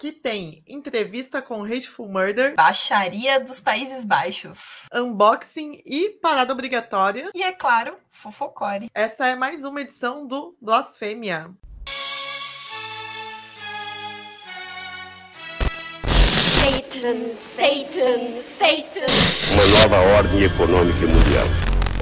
Aqui 0.00 0.12
tem 0.12 0.64
entrevista 0.66 1.42
com 1.42 1.62
Hateful 1.62 2.08
Murder, 2.08 2.54
Baixaria 2.54 3.38
dos 3.38 3.60
Países 3.60 4.02
Baixos, 4.02 4.86
unboxing 4.94 5.78
e 5.84 6.08
parada 6.22 6.54
obrigatória. 6.54 7.28
E 7.34 7.42
é 7.42 7.52
claro, 7.52 7.96
fofocore. 8.10 8.90
Essa 8.94 9.26
é 9.26 9.36
mais 9.36 9.62
uma 9.62 9.82
edição 9.82 10.26
do 10.26 10.56
Blasfêmia. 10.58 11.50
Satan, 16.56 17.34
Satan, 17.54 18.42
Satan. 18.58 19.52
Uma 19.52 19.66
nova 19.66 19.98
ordem 20.16 20.44
econômica 20.44 21.06
mundial. 21.06 21.46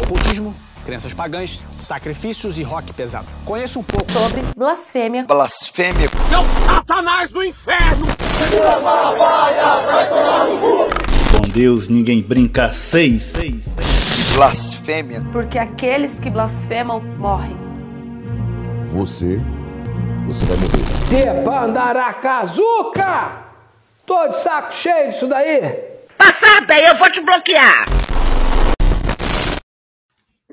Ocultismo, 0.04 0.54
crenças 0.88 1.12
pagãs, 1.12 1.62
sacrifícios 1.70 2.56
e 2.56 2.62
rock 2.62 2.94
pesado. 2.94 3.26
Conheço 3.44 3.78
um 3.78 3.82
pouco 3.82 4.10
sobre 4.10 4.40
blasfêmia. 4.56 5.26
Blasfêmia. 5.26 6.08
Seu 6.30 6.42
Satanás 6.64 7.30
do 7.30 7.44
inferno! 7.44 8.06
Com 11.30 11.40
Deus 11.52 11.88
ninguém 11.88 12.22
brinca 12.22 12.70
seis. 12.70 13.22
seis, 13.22 13.64
seis. 13.64 14.32
Blasfêmia. 14.34 15.20
Porque 15.30 15.58
aqueles 15.58 16.14
que 16.20 16.30
blasfemam 16.30 17.02
morrem. 17.18 17.54
Você, 18.86 19.38
você 20.26 20.46
vai 20.46 20.56
morrer. 20.56 20.84
Debandaracazuca! 21.10 23.42
Tô 24.06 24.28
de 24.28 24.40
saco 24.40 24.74
cheio 24.74 25.12
disso 25.12 25.26
daí. 25.26 25.60
Passada, 26.16 26.80
eu 26.80 26.94
vou 26.94 27.10
te 27.10 27.20
bloquear. 27.20 27.84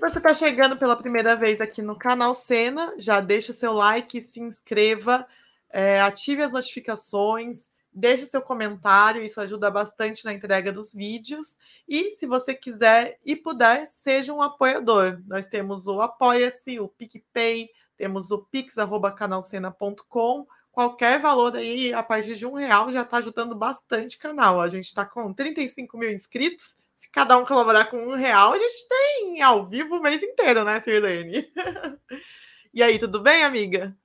Você 0.05 0.19
está 0.19 0.35
chegando 0.35 0.77
pela 0.77 0.95
primeira 0.95 1.35
vez 1.35 1.59
aqui 1.59 1.81
no 1.81 1.97
canal 1.97 2.35
Cena, 2.35 2.93
já 2.95 3.19
deixa 3.19 3.51
o 3.51 3.55
seu 3.55 3.73
like, 3.73 4.21
se 4.21 4.39
inscreva, 4.39 5.25
é, 5.67 5.99
ative 5.99 6.43
as 6.43 6.51
notificações, 6.51 7.67
deixe 7.91 8.27
seu 8.27 8.39
comentário, 8.39 9.23
isso 9.23 9.41
ajuda 9.41 9.71
bastante 9.71 10.23
na 10.23 10.31
entrega 10.31 10.71
dos 10.71 10.93
vídeos. 10.93 11.57
E 11.89 12.11
se 12.11 12.27
você 12.27 12.53
quiser 12.53 13.17
e 13.25 13.35
puder, 13.35 13.87
seja 13.87 14.31
um 14.31 14.43
apoiador. 14.43 15.23
Nós 15.25 15.47
temos 15.47 15.87
o 15.87 15.99
Apoia-se, 15.99 16.79
o 16.79 16.87
PicPay, 16.87 17.67
temos 17.97 18.29
o 18.29 18.37
pix.canalcena.com 18.37 20.45
qualquer 20.71 21.19
valor 21.19 21.55
aí, 21.55 21.95
a 21.95 22.03
partir 22.03 22.35
de 22.35 22.45
um 22.45 22.53
real, 22.53 22.91
já 22.91 23.01
está 23.01 23.17
ajudando 23.17 23.55
bastante 23.55 24.17
o 24.17 24.19
canal. 24.19 24.61
A 24.61 24.69
gente 24.69 24.85
está 24.85 25.03
com 25.03 25.33
35 25.33 25.97
mil 25.97 26.11
inscritos. 26.11 26.75
Se 26.95 27.09
cada 27.11 27.37
um 27.37 27.45
colaborar 27.45 27.85
com 27.85 27.97
um 27.97 28.15
real, 28.15 28.53
a 28.53 28.57
gente 28.57 28.87
tem 28.87 29.41
ao 29.41 29.67
vivo 29.67 29.97
o 29.97 30.01
mês 30.01 30.23
inteiro, 30.23 30.63
né, 30.63 30.79
Sirlene? 30.79 31.51
e 32.73 32.81
aí, 32.81 32.97
tudo 32.97 33.19
bem, 33.19 33.43
amiga? 33.43 33.95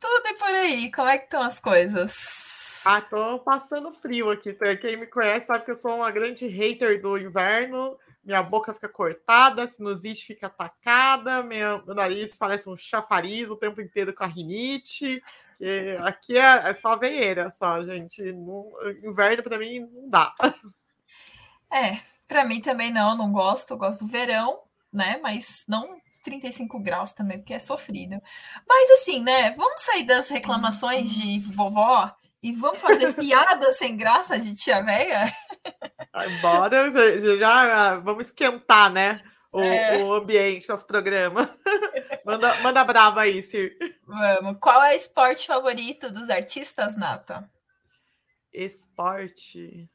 Tudo 0.00 0.26
e 0.26 0.34
por 0.34 0.48
aí, 0.48 0.90
como 0.90 1.08
é 1.08 1.16
que 1.16 1.24
estão 1.24 1.40
as 1.40 1.60
coisas? 1.60 2.82
Ah, 2.84 3.00
tô 3.00 3.38
passando 3.38 3.92
frio 3.92 4.28
aqui. 4.28 4.52
Quem 4.80 4.96
me 4.96 5.06
conhece 5.06 5.46
sabe 5.46 5.64
que 5.64 5.70
eu 5.70 5.78
sou 5.78 5.94
uma 5.94 6.10
grande 6.10 6.48
hater 6.48 7.00
do 7.00 7.16
inverno. 7.16 7.96
Minha 8.24 8.42
boca 8.42 8.74
fica 8.74 8.88
cortada, 8.88 9.68
sinusite 9.68 10.26
fica 10.26 10.48
atacada, 10.48 11.42
meu, 11.44 11.84
meu 11.84 11.94
nariz 11.94 12.36
parece 12.36 12.68
um 12.68 12.76
chafariz 12.76 13.50
o 13.50 13.56
tempo 13.56 13.80
inteiro 13.80 14.12
com 14.12 14.24
a 14.24 14.26
rinite. 14.26 15.22
Porque 15.62 15.96
aqui 16.00 16.36
é, 16.36 16.70
é 16.70 16.74
só 16.74 16.96
veieira, 16.96 17.52
só, 17.52 17.84
gente. 17.84 18.20
No, 18.32 18.72
inverno 19.04 19.44
para 19.44 19.58
mim 19.58 19.88
não 19.92 20.08
dá. 20.08 20.34
É, 21.72 22.00
para 22.32 22.44
mim 22.46 22.60
também 22.60 22.90
não, 22.90 23.14
não 23.14 23.30
gosto. 23.30 23.72
Eu 23.72 23.78
gosto 23.78 24.06
do 24.06 24.10
verão, 24.10 24.60
né? 24.90 25.20
Mas 25.22 25.64
não 25.68 26.00
35 26.24 26.80
graus 26.80 27.12
também, 27.12 27.38
porque 27.38 27.52
é 27.52 27.58
sofrido. 27.58 28.20
Mas 28.66 28.90
assim, 28.92 29.22
né? 29.22 29.50
Vamos 29.52 29.82
sair 29.82 30.04
das 30.04 30.30
reclamações 30.30 31.10
de 31.10 31.40
vovó 31.40 32.10
e 32.42 32.52
vamos 32.52 32.80
fazer 32.80 33.12
piadas 33.14 33.76
sem 33.76 33.96
graça 33.96 34.38
de 34.38 34.56
tia 34.56 34.82
véia? 34.82 35.36
Bora, 36.40 36.90
já 37.38 37.96
vamos 37.96 38.26
esquentar, 38.26 38.90
né? 38.90 39.20
o, 39.52 39.60
é. 39.60 40.02
o 40.02 40.14
ambiente, 40.14 40.68
nosso 40.68 40.86
programa. 40.86 41.54
manda, 42.24 42.54
manda 42.62 42.84
brava 42.84 43.20
aí, 43.20 43.42
Cir. 43.42 43.76
Vamos. 44.06 44.56
Qual 44.58 44.82
é 44.82 44.92
o 44.92 44.96
esporte 44.96 45.46
favorito 45.46 46.10
dos 46.10 46.30
artistas, 46.30 46.96
Nata? 46.96 47.48
Esporte. 48.52 49.88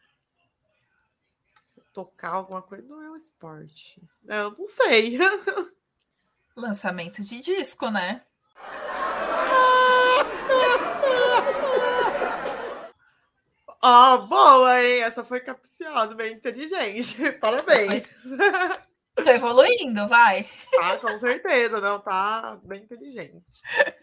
Tocar 1.97 2.33
alguma 2.33 2.61
coisa 2.61 2.87
não 2.87 3.01
é 3.01 3.09
um 3.09 3.15
esporte. 3.15 3.99
Eu 4.27 4.51
não 4.51 4.67
sei. 4.67 5.17
Lançamento 6.55 7.23
de 7.23 7.41
disco, 7.41 7.89
né? 7.89 8.21
Ó, 13.81 14.13
oh, 14.13 14.27
boa, 14.27 14.79
hein? 14.79 15.01
Essa 15.01 15.23
foi 15.23 15.39
capciosa, 15.39 16.13
bem 16.13 16.35
inteligente. 16.35 17.31
Parabéns. 17.41 18.11
Tô 19.23 19.29
evoluindo, 19.31 20.07
vai. 20.07 20.47
Ah, 20.81 20.97
com 20.97 21.19
certeza, 21.19 21.81
não, 21.81 21.99
tá 21.99 22.59
bem 22.63 22.83
inteligente. 22.83 23.41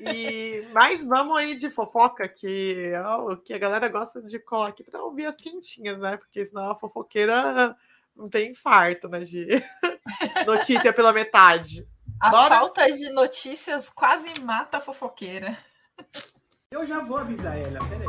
E, 0.00 0.66
mas 0.72 1.04
vamos 1.04 1.36
aí 1.36 1.54
de 1.54 1.70
fofoca, 1.70 2.28
que 2.28 2.90
é 2.92 3.08
o 3.16 3.36
que 3.36 3.54
a 3.54 3.58
galera 3.58 3.88
gosta 3.88 4.20
de 4.20 4.38
colar 4.40 4.68
aqui 4.68 4.82
para 4.82 5.02
ouvir 5.02 5.26
as 5.26 5.36
quentinhas, 5.36 5.98
né? 5.98 6.16
Porque 6.16 6.44
senão 6.44 6.70
a 6.70 6.74
fofoqueira 6.74 7.76
não 8.16 8.28
tem 8.28 8.50
infarto, 8.50 9.08
né? 9.08 9.20
De 9.20 9.46
notícia 10.46 10.92
pela 10.92 11.12
metade. 11.12 11.86
A 12.20 12.30
Bora? 12.30 12.48
falta 12.56 12.86
de 12.90 13.10
notícias 13.10 13.88
quase 13.90 14.40
mata 14.40 14.78
a 14.78 14.80
fofoqueira. 14.80 15.56
Eu 16.70 16.84
já 16.86 17.00
vou 17.00 17.18
avisar 17.18 17.56
ela, 17.56 17.78
peraí. 17.88 18.08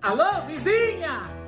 Alô, 0.00 0.46
vizinha! 0.46 1.41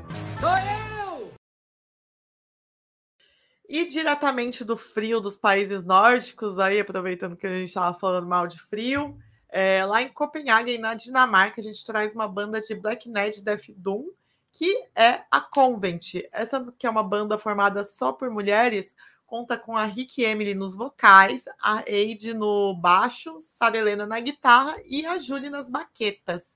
E 3.69 3.87
diretamente 3.87 4.65
do 4.65 4.77
frio 4.77 5.21
dos 5.21 5.37
países 5.37 5.85
nórdicos, 5.85 6.59
aí 6.59 6.79
aproveitando 6.79 7.37
que 7.37 7.47
a 7.47 7.53
gente 7.53 7.69
estava 7.69 7.99
falando 7.99 8.27
mal 8.27 8.47
de 8.47 8.61
frio, 8.61 9.19
é, 9.49 9.85
lá 9.85 10.03
em 10.03 10.09
Copenhague, 10.09 10.79
na 10.79 10.95
Dinamarca, 10.95 11.61
a 11.61 11.65
gente 11.65 11.85
traz 11.85 12.15
uma 12.15 12.29
banda 12.29 12.61
de 12.61 12.75
Black 12.75 13.09
Ned 13.09 13.43
Death 13.43 13.71
Doom, 13.77 14.11
que 14.53 14.85
é 14.95 15.23
a 15.31 15.41
Convent. 15.41 16.23
Essa 16.31 16.73
que 16.79 16.87
é 16.87 16.91
uma 16.91 17.03
banda 17.03 17.37
formada 17.37 17.83
só 17.85 18.13
por 18.13 18.31
mulheres, 18.31 18.95
conta 19.27 19.59
com 19.59 19.77
a 19.77 19.85
Rick 19.85 20.23
Emily 20.23 20.55
nos 20.55 20.77
vocais, 20.77 21.45
a 21.61 21.83
Eide 21.87 22.35
no 22.35 22.75
baixo, 22.75 23.39
Sara 23.41 23.77
Helena 23.77 24.07
na 24.07 24.21
guitarra 24.21 24.77
e 24.85 25.05
a 25.05 25.19
Julie 25.19 25.51
nas 25.51 25.69
baquetas. 25.69 26.54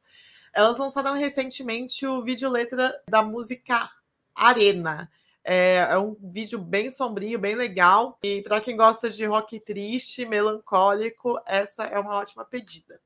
Elas 0.59 0.77
lançaram 0.77 1.13
recentemente 1.13 2.05
o 2.05 2.21
vídeo 2.21 2.51
letra 2.51 3.01
da 3.09 3.23
música 3.23 3.89
Arena. 4.35 5.09
É, 5.45 5.87
é, 5.89 5.97
um 5.97 6.17
vídeo 6.21 6.59
bem 6.59 6.91
sombrio, 6.91 7.39
bem 7.39 7.55
legal. 7.55 8.19
E 8.25 8.43
para 8.43 8.61
quem 8.61 8.77
gosta 8.77 9.09
de 9.09 9.25
rock 9.25 9.61
triste, 9.61 10.27
melancólico, 10.27 11.41
essa 11.47 11.85
é 11.85 11.97
uma 11.97 12.17
ótima 12.17 12.45
pedida. 12.45 13.01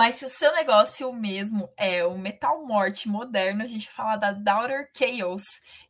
Mas 0.00 0.14
se 0.14 0.24
o 0.24 0.30
seu 0.30 0.50
negócio 0.54 1.12
mesmo 1.12 1.70
é 1.76 2.02
o 2.02 2.16
metal 2.16 2.66
morte 2.66 3.06
moderno, 3.06 3.62
a 3.62 3.66
gente 3.66 3.86
fala 3.90 4.16
da 4.16 4.32
Daughter 4.32 4.88
Chaos, 4.96 5.42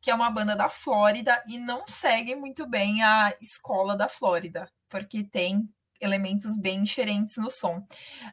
que 0.02 0.10
é 0.10 0.14
uma 0.16 0.28
banda 0.28 0.56
da 0.56 0.68
Flórida 0.68 1.40
e 1.46 1.56
não 1.56 1.84
segue 1.86 2.34
muito 2.34 2.66
bem 2.66 3.04
a 3.04 3.32
escola 3.40 3.96
da 3.96 4.08
Flórida, 4.08 4.68
porque 4.88 5.22
tem 5.22 5.72
elementos 6.00 6.58
bem 6.58 6.82
diferentes 6.82 7.36
no 7.36 7.52
som. 7.52 7.86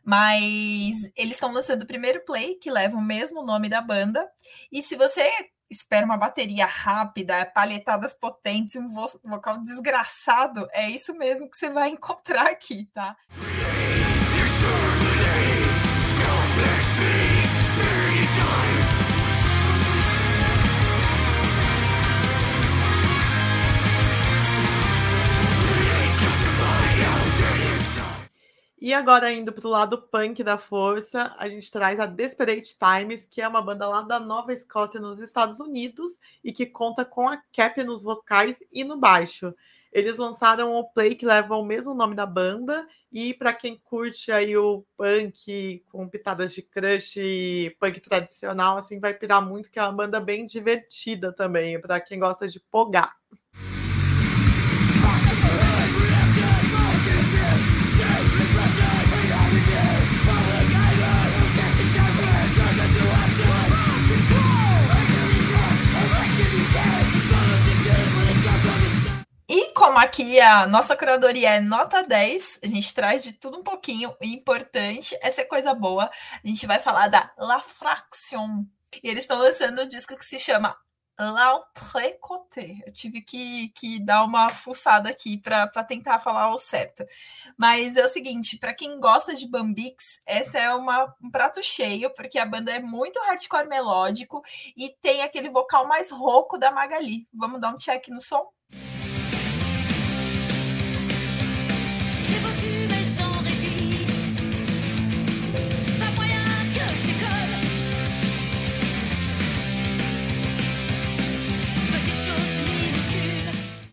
Mas 0.04 1.12
eles 1.16 1.34
estão 1.36 1.54
lançando 1.54 1.84
o 1.84 1.88
primeiro 1.88 2.26
play, 2.26 2.56
que 2.56 2.72
leva 2.72 2.98
o 2.98 3.02
mesmo 3.02 3.46
nome 3.46 3.70
da 3.70 3.80
banda. 3.80 4.28
E 4.72 4.82
se 4.82 4.96
você 4.96 5.30
espera 5.70 6.08
uma 6.08 6.18
bateria 6.18 6.66
rápida, 6.66 7.46
palhetadas 7.46 8.16
potentes, 8.16 8.76
um 8.76 8.88
vocal 8.90 9.62
desgraçado, 9.62 10.68
é 10.72 10.90
isso 10.90 11.14
mesmo 11.14 11.48
que 11.48 11.56
você 11.56 11.70
vai 11.70 11.90
encontrar 11.94 12.48
aqui, 12.48 12.90
tá? 12.96 13.16
E 28.80 28.94
agora, 28.94 29.32
indo 29.32 29.52
para 29.52 29.68
o 29.68 29.72
lado 29.72 30.00
punk 30.04 30.44
da 30.44 30.56
força, 30.56 31.34
a 31.40 31.50
gente 31.50 31.72
traz 31.72 32.00
a 32.00 32.06
Desperate 32.06 32.78
Times, 32.78 33.26
que 33.26 33.42
é 33.42 33.48
uma 33.48 33.60
banda 33.60 33.88
lá 33.88 34.04
da 34.04 34.20
Nova 34.20 34.54
Escócia, 34.54 35.00
nos 35.00 35.18
Estados 35.18 35.60
Unidos, 35.60 36.20
e 36.44 36.52
que 36.52 36.64
conta 36.68 37.04
com 37.04 37.28
a 37.28 37.42
Cap 37.52 37.84
nos 37.84 38.04
vocais 38.04 38.60
e 38.72 38.84
no 38.84 38.96
baixo. 38.96 39.52
Eles 39.92 40.18
lançaram 40.18 40.76
o 40.76 40.84
Play, 40.84 41.16
que 41.16 41.26
leva 41.26 41.56
o 41.56 41.66
mesmo 41.66 41.96
nome 41.96 42.14
da 42.14 42.28
banda, 42.28 42.88
e 43.12 43.34
para 43.34 43.52
quem 43.52 43.82
curte 43.84 44.32
aí 44.32 44.56
o 44.56 44.86
punk 44.96 45.84
com 45.90 46.08
pitadas 46.08 46.54
de 46.54 46.62
crush 46.62 47.18
e 47.18 47.76
punk 47.80 48.00
tradicional, 48.00 48.78
assim, 48.78 49.00
vai 49.00 49.16
pirar 49.16 49.44
muito, 49.44 49.72
que 49.72 49.80
é 49.80 49.82
uma 49.82 49.92
banda 49.92 50.20
bem 50.20 50.46
divertida 50.46 51.34
também, 51.34 51.82
para 51.82 52.00
quem 52.00 52.20
gosta 52.20 52.48
de 52.48 52.60
pogar. 52.60 53.16
E 69.50 69.72
como 69.74 69.98
aqui 69.98 70.42
a 70.42 70.68
nossa 70.68 70.96
curadoria 70.98 71.52
é 71.52 71.62
nota 71.62 72.04
10, 72.04 72.60
a 72.64 72.68
gente 72.68 72.94
traz 72.94 73.24
de 73.24 73.32
tudo 73.32 73.58
um 73.58 73.64
pouquinho. 73.64 74.14
O 74.22 74.26
importante 74.26 75.18
é 75.22 75.32
ser 75.32 75.46
coisa 75.46 75.74
boa. 75.74 76.12
A 76.44 76.48
gente 76.48 76.68
vai 76.68 76.80
falar 76.80 77.08
da 77.08 77.32
La 77.38 77.62
Fraction. 77.62 78.66
E 79.02 79.10
eles 79.10 79.24
estão 79.24 79.40
lançando 79.40 79.82
um 79.82 79.88
disco 79.88 80.18
que 80.18 80.26
se 80.26 80.38
chama 80.38 80.78
L'Entrecoté. 81.18 82.84
Eu 82.86 82.92
tive 82.92 83.22
que, 83.22 83.70
que 83.70 84.04
dar 84.04 84.26
uma 84.26 84.50
fuçada 84.50 85.10
aqui 85.10 85.38
para 85.38 85.68
tentar 85.86 86.20
falar 86.20 86.54
o 86.54 86.58
certo. 86.58 87.06
Mas 87.58 87.96
é 87.96 88.06
o 88.06 88.10
seguinte, 88.10 88.58
para 88.58 88.74
quem 88.74 89.00
gosta 89.00 89.34
de 89.34 89.48
Bambix, 89.48 90.22
essa 90.26 90.60
é 90.60 90.74
uma, 90.76 91.16
um 91.24 91.32
prato 91.32 91.64
cheio, 91.64 92.14
porque 92.14 92.38
a 92.38 92.46
banda 92.46 92.72
é 92.72 92.80
muito 92.80 93.18
hardcore 93.22 93.70
melódico 93.70 94.44
e 94.76 94.90
tem 95.02 95.22
aquele 95.22 95.50
vocal 95.50 95.88
mais 95.88 96.12
rouco 96.12 96.58
da 96.58 96.70
Magali. 96.70 97.28
Vamos 97.34 97.62
dar 97.62 97.74
um 97.74 97.78
check 97.78 98.10
no 98.10 98.20
som? 98.20 98.57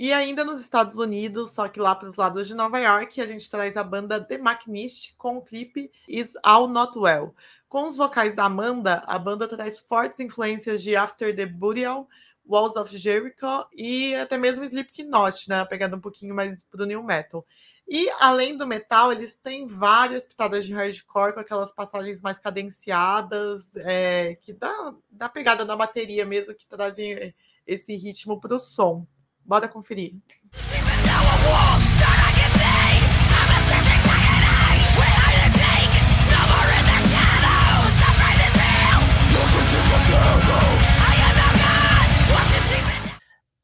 E 0.05 0.13
ainda 0.13 0.45
nos 0.45 0.61
Estados 0.61 0.97
Unidos, 0.97 1.53
só 1.53 1.67
que 1.67 1.81
lá 1.81 1.95
para 1.95 2.11
os 2.11 2.17
lados 2.17 2.47
de 2.47 2.53
Nova 2.53 2.79
York, 2.79 3.19
a 3.23 3.27
gente 3.27 3.51
traz 3.51 3.75
a 3.75 3.83
banda 3.83 4.23
The 4.23 4.37
Machinist 4.37 5.15
com 5.17 5.39
o 5.39 5.41
clipe 5.41 5.91
Is 6.07 6.35
All 6.43 6.69
Not 6.69 6.99
Well. 6.99 7.35
Com 7.71 7.87
os 7.87 7.97
vocais 7.97 8.35
da 8.35 8.45
Amanda, 8.45 9.03
a 9.07 9.19
banda 9.19 9.49
traz 9.49 9.79
fortes 9.79 10.21
influências 10.21 10.83
de 10.83 10.95
After 10.95 11.35
the 11.35 11.47
Burial, 11.47 12.07
Walls 12.47 12.77
of 12.77 12.95
Jericho 12.95 13.67
e 13.75 14.15
até 14.17 14.37
mesmo 14.37 14.63
Slipknot, 14.65 15.49
né? 15.49 15.65
Pegando 15.65 15.97
um 15.97 16.01
pouquinho 16.01 16.35
mais 16.35 16.63
pro 16.65 16.85
new 16.85 17.03
metal. 17.03 17.43
E 17.89 18.11
além 18.21 18.59
do 18.59 18.67
metal, 18.67 19.11
eles 19.11 19.35
têm 19.35 19.67
várias 19.67 20.27
pitadas 20.27 20.67
de 20.67 20.75
hardcore 20.75 21.33
com 21.33 21.41
aquelas 21.41 21.73
passagens 21.73 22.21
mais 22.21 22.39
cadenciadas, 22.39 23.75
é, 23.77 24.35
que 24.43 24.53
dá, 24.53 24.95
dá 25.11 25.31
pegada 25.31 25.65
na 25.65 25.75
bateria 25.75 26.27
mesmo, 26.27 26.55
que 26.55 26.67
trazem 26.67 27.35
esse 27.67 27.97
ritmo 27.97 28.39
para 28.39 28.55
o 28.55 28.61
som. 28.61 29.07
Bora 29.45 29.69
conferir. 29.69 30.15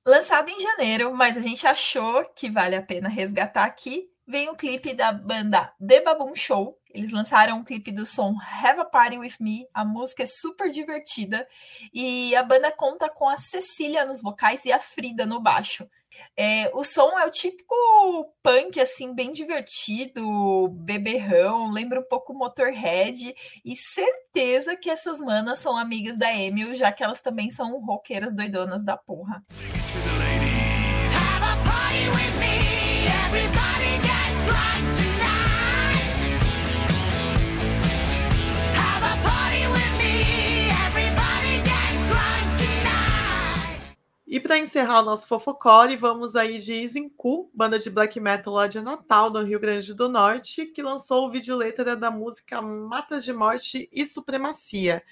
Lançado 0.07 0.49
em 0.49 0.61
janeiro, 0.61 1.15
mas 1.15 1.37
a 1.37 1.41
gente 1.41 1.67
achou 1.67 2.25
que 2.35 2.51
vale 2.51 2.75
a 2.75 2.83
pena 2.83 3.09
resgatar 3.09 3.65
aqui. 3.65 4.09
Vem 4.27 4.49
o 4.49 4.57
clipe 4.57 4.93
da 4.93 5.13
banda 5.13 5.73
The 5.87 6.01
Baboon 6.01 6.35
Show. 6.35 6.80
Eles 6.93 7.13
lançaram 7.13 7.59
um 7.59 7.65
clipe 7.65 7.93
do 7.93 8.05
som 8.05 8.37
Have 8.41 8.81
a 8.81 8.85
Party 8.85 9.19
With 9.19 9.35
Me. 9.41 9.67
A 9.73 9.85
música 9.85 10.23
é 10.23 10.27
super 10.27 10.71
divertida. 10.71 11.47
E 11.93 12.35
a 12.35 12.43
banda 12.43 12.71
conta 12.71 13.09
com 13.09 13.29
a 13.29 13.37
Cecília 13.37 14.05
nos 14.05 14.23
vocais 14.23 14.65
e 14.65 14.73
a 14.73 14.79
Frida 14.79 15.27
no 15.27 15.41
baixo. 15.41 15.89
É, 16.37 16.71
o 16.75 16.85
som 16.85 17.19
é 17.19 17.27
o 17.27 17.31
típico 17.31 17.75
punk, 18.43 18.81
assim, 18.81 19.15
bem 19.15 19.33
divertido, 19.33 20.69
beberrão, 20.69 21.71
lembra 21.71 22.01
um 22.01 22.09
pouco 22.09 22.35
Motorhead, 22.35 23.35
e 23.65 23.77
certeza 23.77 24.77
que 24.77 24.91
essas 24.91 25.19
manas 25.21 25.59
são 25.59 25.77
amigas 25.77 26.19
da 26.19 26.35
Emil, 26.35 26.75
já 26.75 26.93
que 26.93 27.03
elas 27.03 27.21
também 27.21 27.51
são 27.51 27.79
roqueiras 27.81 28.35
doidonas 28.35 28.85
da 28.85 28.97
porra. 28.97 29.43
E 44.33 44.39
para 44.39 44.57
encerrar 44.57 45.01
o 45.01 45.05
nosso 45.05 45.27
fofocore, 45.27 45.97
vamos 45.97 46.37
aí 46.37 46.61
de 46.61 46.73
Izinku, 46.73 47.51
banda 47.53 47.81
de 47.81 47.91
black 47.91 48.21
metal 48.21 48.55
lá 48.55 48.69
de 48.69 48.81
Natal, 48.81 49.29
no 49.29 49.43
Rio 49.43 49.59
Grande 49.59 49.93
do 49.93 50.09
Norte, 50.09 50.67
que 50.67 50.81
lançou 50.81 51.27
o 51.27 51.31
vídeo 51.33 51.57
letra 51.57 51.97
da 51.97 52.13
música 52.13 52.63
Matas 52.63 53.25
de 53.25 53.33
Morte 53.33 53.89
e 53.93 54.07
Supremacia. 54.07 55.03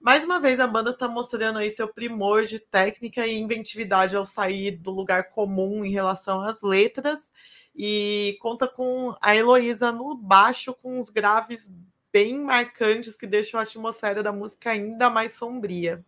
Mais 0.00 0.22
uma 0.22 0.38
vez, 0.38 0.60
a 0.60 0.68
banda 0.68 0.90
está 0.90 1.08
mostrando 1.08 1.58
aí 1.58 1.68
seu 1.68 1.92
primor 1.92 2.44
de 2.44 2.60
técnica 2.60 3.26
e 3.26 3.40
inventividade 3.40 4.14
ao 4.14 4.24
sair 4.24 4.76
do 4.76 4.92
lugar 4.92 5.30
comum 5.30 5.84
em 5.84 5.90
relação 5.90 6.40
às 6.40 6.62
letras. 6.62 7.28
E 7.74 8.38
conta 8.40 8.68
com 8.68 9.12
a 9.20 9.34
Heloísa 9.34 9.90
no 9.90 10.16
baixo, 10.16 10.72
com 10.74 11.00
os 11.00 11.10
graves 11.10 11.68
bem 12.12 12.38
marcantes 12.38 13.16
que 13.16 13.26
deixam 13.26 13.58
a 13.58 13.64
atmosfera 13.64 14.22
da 14.22 14.30
música 14.30 14.70
ainda 14.70 15.10
mais 15.10 15.32
sombria. 15.32 16.04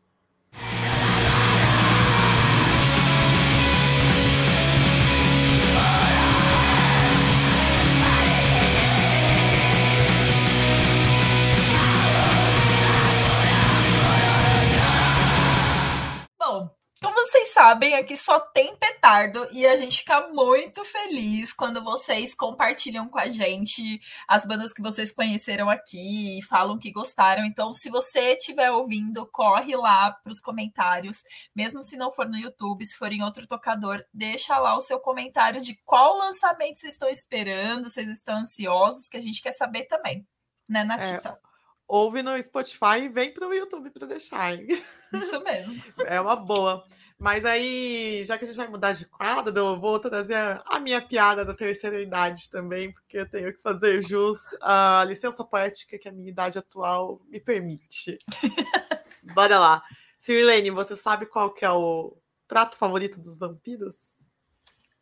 Como 17.02 17.16
vocês 17.16 17.49
sabem, 17.49 17.96
aqui 17.96 18.16
só 18.16 18.38
tem 18.38 18.76
petardo 18.76 19.49
e 19.50 19.66
a 19.66 19.76
gente 19.76 19.99
fica 19.99 20.28
muito 20.28 20.84
feliz 20.84 21.52
quando 21.52 21.82
vocês 21.82 22.32
compartilham 22.32 23.08
com 23.08 23.19
a 23.19 23.28
gente 23.28 24.00
as 24.28 24.46
bandas 24.46 24.72
que 24.72 24.81
vocês 24.81 25.10
conheceram 25.10 25.69
aqui 25.69 26.38
e 26.38 26.43
falam 26.44 26.79
que 26.79 26.93
gostaram. 26.93 27.44
Então, 27.44 27.72
se 27.72 27.91
você 27.91 28.34
estiver 28.34 28.70
ouvindo, 28.70 29.29
corre 29.32 29.74
lá 29.74 30.12
para 30.12 30.31
os 30.31 30.41
comentários, 30.41 31.24
mesmo 31.56 31.82
se 31.82 31.96
não 31.96 32.12
for 32.12 32.29
no 32.29 32.38
YouTube, 32.38 32.86
se 32.86 32.96
for 32.96 33.12
em 33.12 33.24
outro 33.24 33.48
tocador, 33.48 34.05
deixa 34.15 34.56
lá 34.60 34.76
o 34.76 34.81
seu 34.81 35.00
comentário 35.00 35.60
de 35.60 35.76
qual 35.84 36.17
lançamento 36.17 36.79
vocês 36.79 36.94
estão 36.94 37.08
esperando, 37.08 37.91
vocês 37.91 38.08
estão 38.08 38.36
ansiosos, 38.36 39.08
que 39.08 39.17
a 39.17 39.20
gente 39.20 39.43
quer 39.43 39.53
saber 39.53 39.86
também, 39.86 40.24
né, 40.69 40.84
Natita? 40.84 41.31
É 41.31 41.53
ouve 41.93 42.22
no 42.22 42.41
Spotify 42.43 43.03
e 43.03 43.08
vem 43.08 43.34
para 43.34 43.46
o 43.46 43.53
YouTube 43.53 43.91
para 43.91 44.06
deixar. 44.06 44.55
Hein? 44.55 44.67
Isso 45.12 45.38
mesmo. 45.43 45.82
É 46.06 46.19
uma 46.19 46.36
boa. 46.36 46.84
Mas 47.22 47.44
aí, 47.44 48.24
já 48.26 48.36
que 48.36 48.43
a 48.43 48.46
gente 48.48 48.56
vai 48.56 48.67
mudar 48.67 48.94
de 48.94 49.06
quadro, 49.06 49.56
eu 49.56 49.79
vou 49.79 49.96
trazer 50.00 50.34
a 50.67 50.81
minha 50.81 51.00
piada 51.00 51.44
da 51.44 51.55
terceira 51.55 52.00
idade 52.00 52.50
também, 52.50 52.91
porque 52.91 53.17
eu 53.17 53.31
tenho 53.31 53.52
que 53.55 53.62
fazer 53.62 54.02
jus 54.02 54.41
à 54.60 55.05
licença 55.06 55.44
poética 55.44 55.96
que 55.96 56.08
a 56.08 56.12
minha 56.12 56.29
idade 56.29 56.58
atual 56.58 57.20
me 57.29 57.38
permite. 57.38 58.19
Bora 59.34 59.56
lá. 59.56 59.84
Sirlene, 60.19 60.70
você 60.70 60.96
sabe 60.96 61.24
qual 61.26 61.55
que 61.55 61.64
é 61.64 61.70
o 61.70 62.17
prato 62.48 62.76
favorito 62.76 63.20
dos 63.20 63.38
vampiros? 63.38 64.17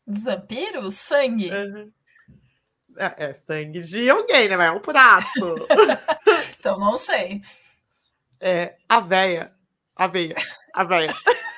Dos 0.07 0.23
vampiros? 0.23 0.97
Sangue. 0.97 1.51
Uhum. 1.51 1.91
É, 2.99 3.31
é, 3.31 3.33
sangue 3.33 3.81
de 3.81 4.11
alguém, 4.11 4.47
né? 4.47 4.59
Mas 4.59 4.69
é 4.69 4.73
um 4.73 4.81
prato. 4.81 5.67
então 6.61 6.79
não 6.79 6.99
sei. 6.99 7.41
É 8.39 8.77
aveia. 8.87 9.51
Aveia. 9.97 10.37
Aveia. 10.75 11.15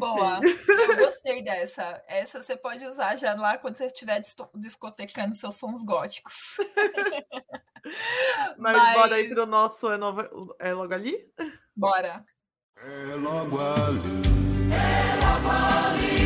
Boa. 0.00 0.40
Eu 0.66 0.96
gostei 0.96 1.42
dessa. 1.42 2.02
Essa 2.08 2.42
você 2.42 2.56
pode 2.56 2.86
usar 2.86 3.16
já 3.16 3.34
lá 3.34 3.58
quando 3.58 3.76
você 3.76 3.84
estiver 3.84 4.22
discotecando 4.54 5.34
seus 5.34 5.56
sons 5.56 5.84
góticos. 5.84 6.56
Mas, 8.56 8.76
Mas... 8.78 8.94
bora 8.94 9.14
aí 9.16 9.28
pro 9.28 9.44
nosso 9.44 9.92
é, 9.92 9.98
nova... 9.98 10.28
é 10.58 10.72
logo 10.72 10.94
ali? 10.94 11.30
Bora. 11.76 12.24
É 12.78 13.14
logo 13.16 13.58
ali. 13.60 14.40
É 14.72 15.14
logo 15.22 15.48
ali, 15.50 16.19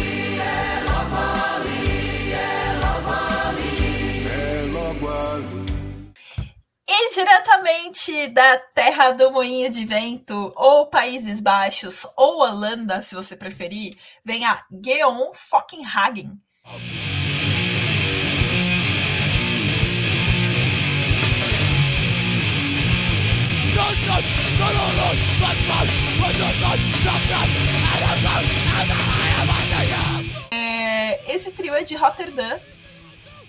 Eles 7.04 7.16
diretamente 7.16 8.28
da 8.28 8.56
terra 8.56 9.10
do 9.10 9.30
moinho 9.30 9.70
de 9.70 9.84
vento, 9.84 10.54
ou 10.56 10.86
Países 10.86 11.38
Baixos, 11.38 12.06
ou 12.16 12.40
Holanda, 12.40 13.02
se 13.02 13.14
você 13.14 13.36
preferir, 13.36 13.94
vem 14.24 14.46
a 14.46 14.64
Geon 14.82 15.34
fucking 15.34 15.84
Hagen. 15.84 16.40
É, 30.50 31.34
esse 31.34 31.50
trio 31.50 31.74
é 31.74 31.82
de 31.82 31.96
Rotterdam 31.96 32.58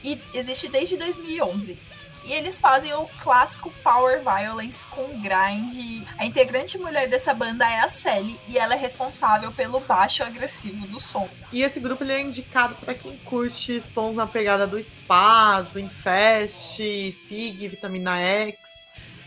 e 0.03 0.19
existe 0.33 0.67
desde 0.67 0.97
2011. 0.97 1.94
E 2.25 2.33
eles 2.33 2.59
fazem 2.59 2.91
o 2.93 3.05
clássico 3.21 3.71
Power 3.83 4.19
Violence 4.19 4.85
com 4.87 5.05
grind. 5.21 6.03
A 6.17 6.25
integrante 6.25 6.75
mulher 6.75 7.07
dessa 7.07 7.35
banda 7.35 7.69
é 7.69 7.79
a 7.79 7.87
Sally 7.87 8.35
e 8.47 8.57
ela 8.57 8.73
é 8.73 8.77
responsável 8.77 9.51
pelo 9.51 9.79
baixo 9.81 10.23
agressivo 10.23 10.87
do 10.87 10.99
som. 10.99 11.29
E 11.53 11.61
esse 11.61 11.79
grupo 11.79 12.03
ele 12.03 12.13
é 12.13 12.21
indicado 12.21 12.73
para 12.75 12.95
quem 12.95 13.15
curte 13.19 13.79
sons 13.79 14.15
na 14.15 14.25
pegada 14.25 14.65
do 14.65 14.79
Spaz, 14.79 15.69
do 15.69 15.79
Infest, 15.79 16.77
Sig, 16.77 17.67
Vitamina 17.67 18.17
X. 18.17 18.57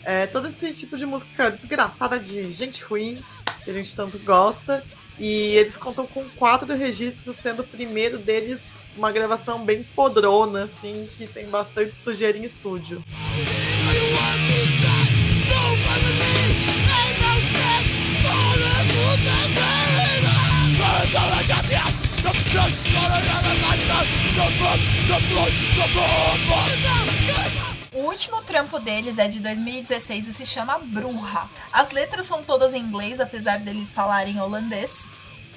É, 0.02 0.26
todo 0.26 0.48
esse 0.48 0.72
tipo 0.72 0.96
de 0.96 1.06
música 1.06 1.52
desgraçada 1.52 2.18
de 2.18 2.52
gente 2.52 2.82
ruim, 2.82 3.22
que 3.62 3.70
a 3.70 3.74
gente 3.74 3.94
tanto 3.94 4.18
gosta. 4.18 4.84
E 5.20 5.56
eles 5.56 5.76
contam 5.76 6.04
com 6.04 6.28
quatro 6.30 6.74
registros, 6.74 7.36
sendo 7.36 7.62
o 7.62 7.66
primeiro 7.66 8.18
deles 8.18 8.60
uma 8.98 9.12
gravação 9.12 9.64
bem 9.64 9.84
podrona, 9.94 10.64
assim, 10.64 11.08
que 11.16 11.26
tem 11.26 11.46
bastante 11.46 11.96
sujeira 11.96 12.36
em 12.36 12.42
estúdio. 12.42 13.02
O 27.92 28.00
último 28.00 28.42
trampo 28.42 28.80
deles 28.80 29.18
é 29.18 29.28
de 29.28 29.38
2016 29.38 30.28
e 30.28 30.32
se 30.34 30.44
chama 30.44 30.78
Bruja. 30.78 31.48
As 31.72 31.92
letras 31.92 32.26
são 32.26 32.42
todas 32.42 32.74
em 32.74 32.78
inglês, 32.82 33.20
apesar 33.20 33.60
deles 33.60 33.92
falarem 33.92 34.40
holandês. 34.40 35.08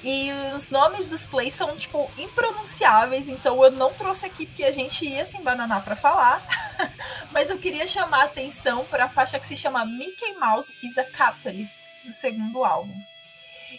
E 0.02 0.30
os 0.56 0.68
nomes 0.68 1.06
dos 1.06 1.26
plays 1.26 1.54
são, 1.54 1.76
tipo, 1.76 2.10
impronunciáveis, 2.18 3.28
então 3.28 3.62
eu 3.64 3.70
não 3.70 3.92
trouxe 3.92 4.26
aqui 4.26 4.46
porque 4.46 4.64
a 4.64 4.72
gente 4.72 5.06
ia 5.06 5.24
se 5.24 5.36
embananar 5.36 5.84
para 5.84 5.94
falar. 5.94 6.42
Mas 7.30 7.50
eu 7.50 7.58
queria 7.58 7.86
chamar 7.86 8.22
a 8.22 8.24
atenção 8.24 8.84
para 8.86 9.04
a 9.04 9.08
faixa 9.08 9.38
que 9.38 9.46
se 9.46 9.56
chama 9.56 9.86
Mickey 9.86 10.34
Mouse 10.40 10.72
is 10.82 10.98
a 10.98 11.04
Capitalist, 11.04 11.80
do 12.04 12.10
segundo 12.10 12.64
álbum. 12.64 12.94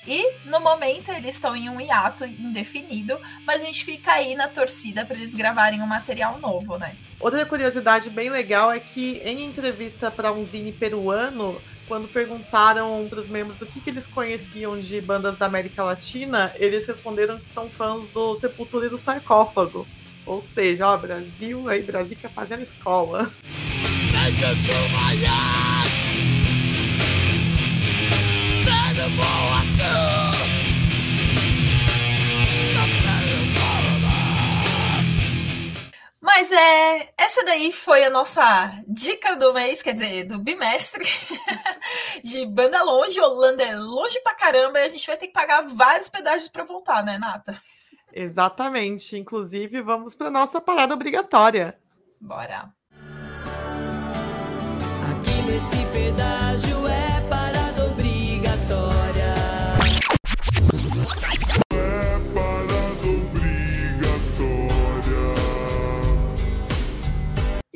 E 0.08 0.34
no 0.46 0.60
momento 0.60 1.12
eles 1.12 1.36
estão 1.36 1.56
em 1.56 1.70
um 1.70 1.80
hiato 1.80 2.26
indefinido, 2.26 3.20
mas 3.46 3.62
a 3.62 3.66
gente 3.66 3.86
fica 3.86 4.14
aí 4.14 4.36
na 4.36 4.48
torcida 4.48 5.06
para 5.06 5.16
eles 5.16 5.34
gravarem 5.34 5.82
um 5.82 5.88
material 5.88 6.40
novo, 6.40 6.78
né? 6.78 6.96
Outra 7.20 7.46
curiosidade 7.46 8.10
bem 8.10 8.30
legal 8.30 8.72
é 8.72 8.80
que 8.80 9.22
em 9.24 9.44
entrevista 9.44 10.10
para 10.10 10.32
um 10.32 10.46
zine 10.46 10.72
peruano, 10.72 11.62
quando 11.88 12.08
perguntaram 12.08 13.08
para 13.10 13.20
os 13.20 13.28
membros 13.28 13.62
o 13.62 13.66
que, 13.66 13.80
que, 13.80 13.90
eles 13.90 14.08
conheciam 14.08 14.80
de 14.80 15.00
bandas 15.02 15.38
da 15.38 15.46
América 15.46 15.84
Latina, 15.84 16.54
eles 16.56 16.86
responderam 16.86 17.38
que 17.38 17.46
são 17.46 17.70
fãs 17.70 18.08
do 18.10 18.36
Sepultura 18.36 18.86
e 18.86 18.90
do 18.90 18.98
Sarcófago. 18.98 19.88
Ou 20.26 20.42
seja, 20.42 20.88
ó, 20.88 20.98
Brasil 20.98 21.68
aí, 21.68 21.82
Brasil 21.82 22.16
que 22.16 22.26
é 22.26 22.30
fazendo 22.30 22.64
escola. 22.64 23.32
Mas 36.36 36.52
é, 36.52 37.10
essa 37.18 37.44
daí 37.46 37.72
foi 37.72 38.04
a 38.04 38.10
nossa 38.10 38.74
dica 38.88 39.36
do 39.36 39.54
mês, 39.54 39.82
quer 39.82 39.94
dizer, 39.94 40.24
do 40.24 40.40
bimestre, 40.40 41.04
de 42.24 42.46
banda 42.46 42.84
longe, 42.84 43.20
Holanda 43.20 43.64
é 43.64 43.76
longe 43.76 44.20
pra 44.22 44.36
caramba, 44.36 44.80
e 44.80 44.84
a 44.84 44.90
gente 44.90 45.06
vai 45.08 45.18
ter 45.18 45.28
que 45.28 45.34
pagar 45.34 45.62
vários 45.62 46.10
pedágios 46.10 46.50
para 46.50 46.64
voltar, 46.64 47.04
né, 47.04 47.18
Nata? 47.18 47.60
Exatamente. 48.14 49.18
Inclusive, 49.18 49.82
vamos 49.82 50.14
para 50.14 50.30
nossa 50.30 50.62
parada 50.62 50.94
obrigatória. 50.94 51.78
Bora. 52.22 52.72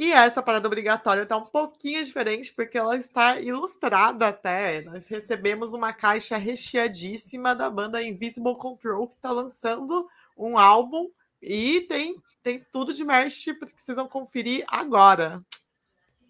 E 0.07 0.13
essa 0.13 0.41
parada 0.41 0.65
obrigatória 0.65 1.23
está 1.23 1.35
um 1.35 1.45
pouquinho 1.45 2.01
diferente, 2.05 2.53
porque 2.53 2.77
ela 2.77 2.95
está 2.95 3.41
ilustrada 3.41 4.29
até. 4.29 4.81
Nós 4.83 5.05
recebemos 5.05 5.73
uma 5.73 5.91
caixa 5.91 6.37
recheadíssima 6.37 7.53
da 7.53 7.69
banda 7.69 8.01
Invisible 8.01 8.55
Control, 8.55 9.09
que 9.09 9.15
está 9.15 9.31
lançando 9.31 10.07
um 10.37 10.57
álbum 10.57 11.09
e 11.41 11.81
tem, 11.89 12.15
tem 12.41 12.65
tudo 12.71 12.93
de 12.93 13.03
merch 13.03 13.47
vão 13.93 14.07
conferir 14.07 14.63
agora. 14.69 15.43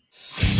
Created 0.09 0.56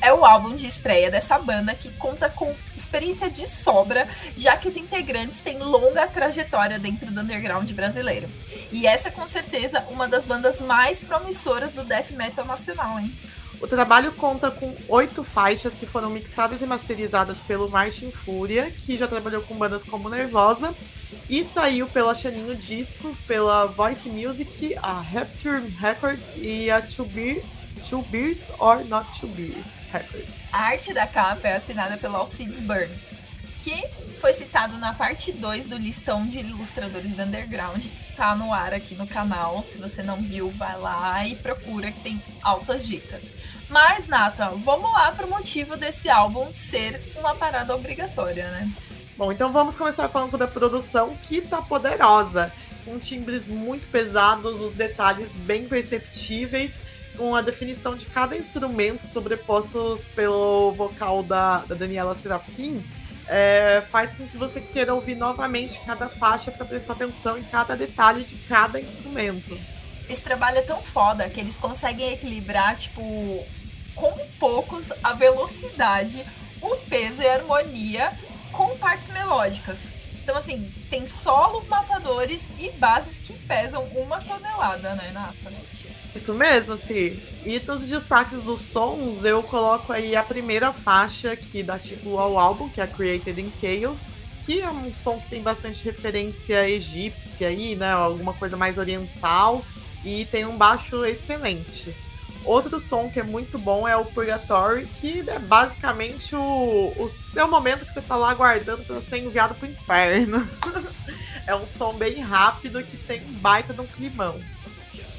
É 0.00 0.12
o 0.12 0.24
álbum 0.24 0.54
de 0.54 0.66
estreia 0.66 1.10
dessa 1.10 1.38
banda 1.38 1.74
que 1.74 1.90
conta 1.92 2.28
com 2.28 2.54
experiência 2.76 3.30
de 3.30 3.46
sobra, 3.46 4.06
já 4.36 4.56
que 4.56 4.68
os 4.68 4.76
integrantes 4.76 5.40
têm 5.40 5.58
longa 5.58 6.06
trajetória 6.06 6.78
dentro 6.78 7.10
do 7.10 7.20
underground 7.20 7.70
brasileiro. 7.72 8.28
E 8.70 8.86
essa 8.86 9.08
é 9.08 9.10
com 9.10 9.26
certeza 9.26 9.84
uma 9.90 10.06
das 10.06 10.24
bandas 10.24 10.60
mais 10.60 11.02
promissoras 11.02 11.74
do 11.74 11.84
death 11.84 12.10
metal 12.10 12.44
nacional, 12.44 13.00
hein? 13.00 13.12
O 13.60 13.66
trabalho 13.66 14.12
conta 14.12 14.50
com 14.50 14.74
oito 14.88 15.24
faixas 15.24 15.72
que 15.74 15.86
foram 15.86 16.10
mixadas 16.10 16.60
e 16.60 16.66
masterizadas 16.66 17.38
pelo 17.38 17.68
Martin 17.70 18.10
Fúria, 18.10 18.70
que 18.70 18.98
já 18.98 19.08
trabalhou 19.08 19.40
com 19.42 19.54
bandas 19.54 19.84
como 19.84 20.10
Nervosa, 20.10 20.74
e 21.30 21.44
saiu 21.44 21.86
pela 21.86 22.14
Chaninho 22.14 22.54
Discos, 22.54 23.16
pela 23.26 23.64
Voice 23.66 24.08
Music, 24.08 24.76
a 24.82 25.00
Rapture 25.00 25.66
Records 25.78 26.32
e 26.36 26.70
a 26.70 26.82
To 26.82 27.04
Two 27.88 28.02
Beers 28.10 28.38
or 28.58 28.82
Not 28.84 29.06
Two 29.18 29.28
Beers 29.28 29.66
Records. 29.92 30.28
A 30.52 30.58
arte 30.58 30.94
da 30.94 31.06
capa 31.06 31.46
é 31.48 31.56
assinada 31.56 31.96
pelo 31.98 32.16
Alcides 32.16 32.60
Byrne, 32.60 32.94
que 33.62 33.86
foi 34.20 34.32
citado 34.32 34.78
na 34.78 34.94
parte 34.94 35.32
2 35.32 35.66
do 35.66 35.76
listão 35.76 36.26
de 36.26 36.38
ilustradores 36.38 37.12
do 37.12 37.22
Underground. 37.22 37.84
Tá 38.16 38.34
no 38.34 38.52
ar 38.52 38.72
aqui 38.72 38.94
no 38.94 39.06
canal. 39.06 39.62
Se 39.62 39.76
você 39.78 40.02
não 40.02 40.16
viu, 40.16 40.50
vai 40.50 40.78
lá 40.78 41.26
e 41.26 41.36
procura 41.36 41.92
que 41.92 42.00
tem 42.00 42.22
altas 42.42 42.86
dicas. 42.86 43.32
Mas, 43.68 44.08
Nata, 44.08 44.50
vamos 44.50 44.90
lá 44.92 45.12
pro 45.12 45.28
motivo 45.28 45.76
desse 45.76 46.08
álbum 46.08 46.52
ser 46.52 47.02
uma 47.16 47.34
parada 47.34 47.74
obrigatória, 47.74 48.50
né? 48.50 48.70
Bom, 49.16 49.30
então 49.30 49.52
vamos 49.52 49.74
começar 49.74 50.08
falando 50.08 50.30
sobre 50.30 50.46
a 50.46 50.50
produção 50.50 51.14
que 51.22 51.40
tá 51.40 51.60
poderosa, 51.60 52.50
com 52.84 52.98
timbres 52.98 53.46
muito 53.46 53.86
pesados, 53.88 54.60
os 54.60 54.72
detalhes 54.72 55.32
bem 55.34 55.68
perceptíveis 55.68 56.72
com 57.16 57.34
a 57.34 57.40
definição 57.40 57.96
de 57.96 58.06
cada 58.06 58.36
instrumento 58.36 59.06
sobrepostos 59.06 60.08
pelo 60.08 60.72
vocal 60.72 61.22
da, 61.22 61.58
da 61.58 61.74
Daniela 61.74 62.16
Serafim, 62.16 62.82
é, 63.26 63.82
faz 63.90 64.12
com 64.12 64.26
que 64.26 64.36
você 64.36 64.60
queira 64.60 64.94
ouvir 64.94 65.14
novamente 65.14 65.80
cada 65.86 66.08
faixa 66.08 66.50
para 66.50 66.66
prestar 66.66 66.94
atenção 66.94 67.38
em 67.38 67.42
cada 67.42 67.76
detalhe 67.76 68.24
de 68.24 68.36
cada 68.48 68.80
instrumento. 68.80 69.58
Esse 70.08 70.22
trabalho 70.22 70.58
é 70.58 70.62
tão 70.62 70.82
foda 70.82 71.28
que 71.30 71.40
eles 71.40 71.56
conseguem 71.56 72.12
equilibrar, 72.12 72.76
tipo, 72.76 73.02
com 73.94 74.12
poucos, 74.38 74.92
a 75.02 75.14
velocidade, 75.14 76.24
o 76.60 76.76
peso 76.88 77.22
e 77.22 77.28
a 77.28 77.34
harmonia 77.34 78.12
com 78.52 78.76
partes 78.76 79.08
melódicas. 79.10 79.94
Então, 80.22 80.36
assim, 80.36 80.70
tem 80.88 81.06
solos 81.06 81.68
matadores 81.68 82.46
e 82.58 82.70
bases 82.72 83.18
que 83.18 83.32
pesam 83.32 83.84
uma 83.96 84.20
tonelada, 84.22 84.94
né, 84.94 85.10
Nata? 85.12 85.52
Isso 86.14 86.32
mesmo, 86.32 86.78
Ci. 86.78 87.20
E 87.44 87.60
nos 87.66 87.82
destaques 87.82 88.42
dos 88.42 88.60
sons, 88.60 89.24
eu 89.24 89.42
coloco 89.42 89.92
aí 89.92 90.14
a 90.14 90.22
primeira 90.22 90.72
faixa 90.72 91.34
que 91.34 91.62
dá 91.62 91.78
título 91.78 92.18
ao 92.18 92.38
álbum, 92.38 92.68
que 92.68 92.80
é 92.80 92.86
Created 92.86 93.40
in 93.40 93.52
Chaos, 93.60 93.98
que 94.46 94.60
é 94.60 94.70
um 94.70 94.92
som 94.94 95.18
que 95.18 95.30
tem 95.30 95.42
bastante 95.42 95.84
referência 95.84 96.68
egípcia 96.68 97.48
aí, 97.48 97.74
né? 97.74 97.90
Alguma 97.90 98.32
coisa 98.32 98.56
mais 98.56 98.78
oriental. 98.78 99.64
E 100.04 100.26
tem 100.26 100.44
um 100.44 100.56
baixo 100.56 101.04
excelente. 101.04 101.94
Outro 102.44 102.78
som 102.78 103.10
que 103.10 103.18
é 103.18 103.22
muito 103.22 103.58
bom 103.58 103.88
é 103.88 103.96
o 103.96 104.04
Purgatory, 104.04 104.86
que 105.00 105.24
é 105.26 105.38
basicamente 105.38 106.36
o, 106.36 106.92
o 106.98 107.10
seu 107.32 107.48
momento 107.48 107.86
que 107.86 107.92
você 107.94 108.02
tá 108.02 108.16
lá 108.16 108.30
aguardando 108.30 108.82
para 108.82 109.00
ser 109.00 109.18
enviado 109.18 109.54
pro 109.54 109.66
inferno. 109.66 110.46
é 111.48 111.56
um 111.56 111.66
som 111.66 111.94
bem 111.94 112.20
rápido 112.20 112.84
que 112.84 112.98
tem 112.98 113.24
um 113.24 113.32
baita 113.38 113.72
de 113.72 113.80
um 113.80 113.86
climão. 113.86 114.38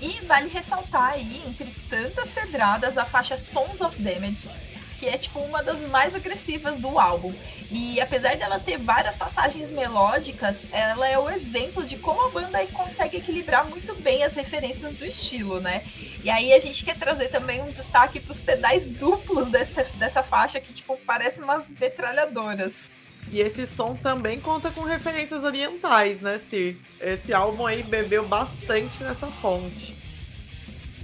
E 0.02 0.20
vale 0.26 0.50
ressaltar 0.50 1.14
aí, 1.14 1.42
entre 1.48 1.74
tantas 1.90 2.30
pedradas, 2.30 2.98
a 2.98 3.06
faixa 3.06 3.38
Sons 3.38 3.82
of 3.82 4.02
Damage, 4.02 4.50
que 4.98 5.08
é 5.08 5.18
tipo 5.18 5.40
uma 5.40 5.64
das 5.64 5.80
mais 5.90 6.14
agressivas 6.14 6.78
do 6.80 7.00
álbum. 7.00 7.34
E 7.72 8.00
apesar 8.00 8.38
dela 8.38 8.60
ter 8.60 8.78
várias 8.78 9.18
passagens 9.18 9.72
melódicas, 9.72 10.66
ela 10.72 11.08
é 11.08 11.18
o 11.18 11.30
exemplo 11.30 11.84
de 11.84 11.98
como 11.98 12.26
a 12.26 12.30
banda 12.30 12.66
consegue 12.68 13.18
equilibrar 13.18 13.66
muito 13.68 13.96
bem 13.96 14.24
as 14.24 14.36
referências 14.36 14.96
do 14.96 15.06
estilo, 15.06 15.60
né? 15.60 15.84
E 16.24 16.30
aí 16.30 16.54
a 16.54 16.60
gente 16.60 16.86
quer 16.86 16.98
trazer 16.98 17.30
também 17.30 17.62
um 17.62 17.70
destaque 17.70 18.20
para 18.20 18.32
os 18.32 18.40
pedais 18.40 18.92
duplos 18.92 19.50
dessa, 19.50 19.84
dessa 19.96 20.22
faixa 20.24 20.60
que 20.60 20.74
tipo 20.74 20.98
parece 21.06 21.42
umas 21.42 21.74
metralhadoras. 21.74 22.90
E 23.32 23.40
esse 23.40 23.66
som 23.68 23.96
também 23.96 24.40
conta 24.40 24.72
com 24.72 24.82
referências 24.82 25.44
orientais, 25.44 26.22
né, 26.22 26.40
Sir? 26.50 26.78
Esse 27.02 27.34
álbum 27.34 27.66
aí 27.66 27.84
bebeu 27.84 28.28
bastante 28.28 29.04
nessa 29.04 29.28
fonte. 29.28 29.96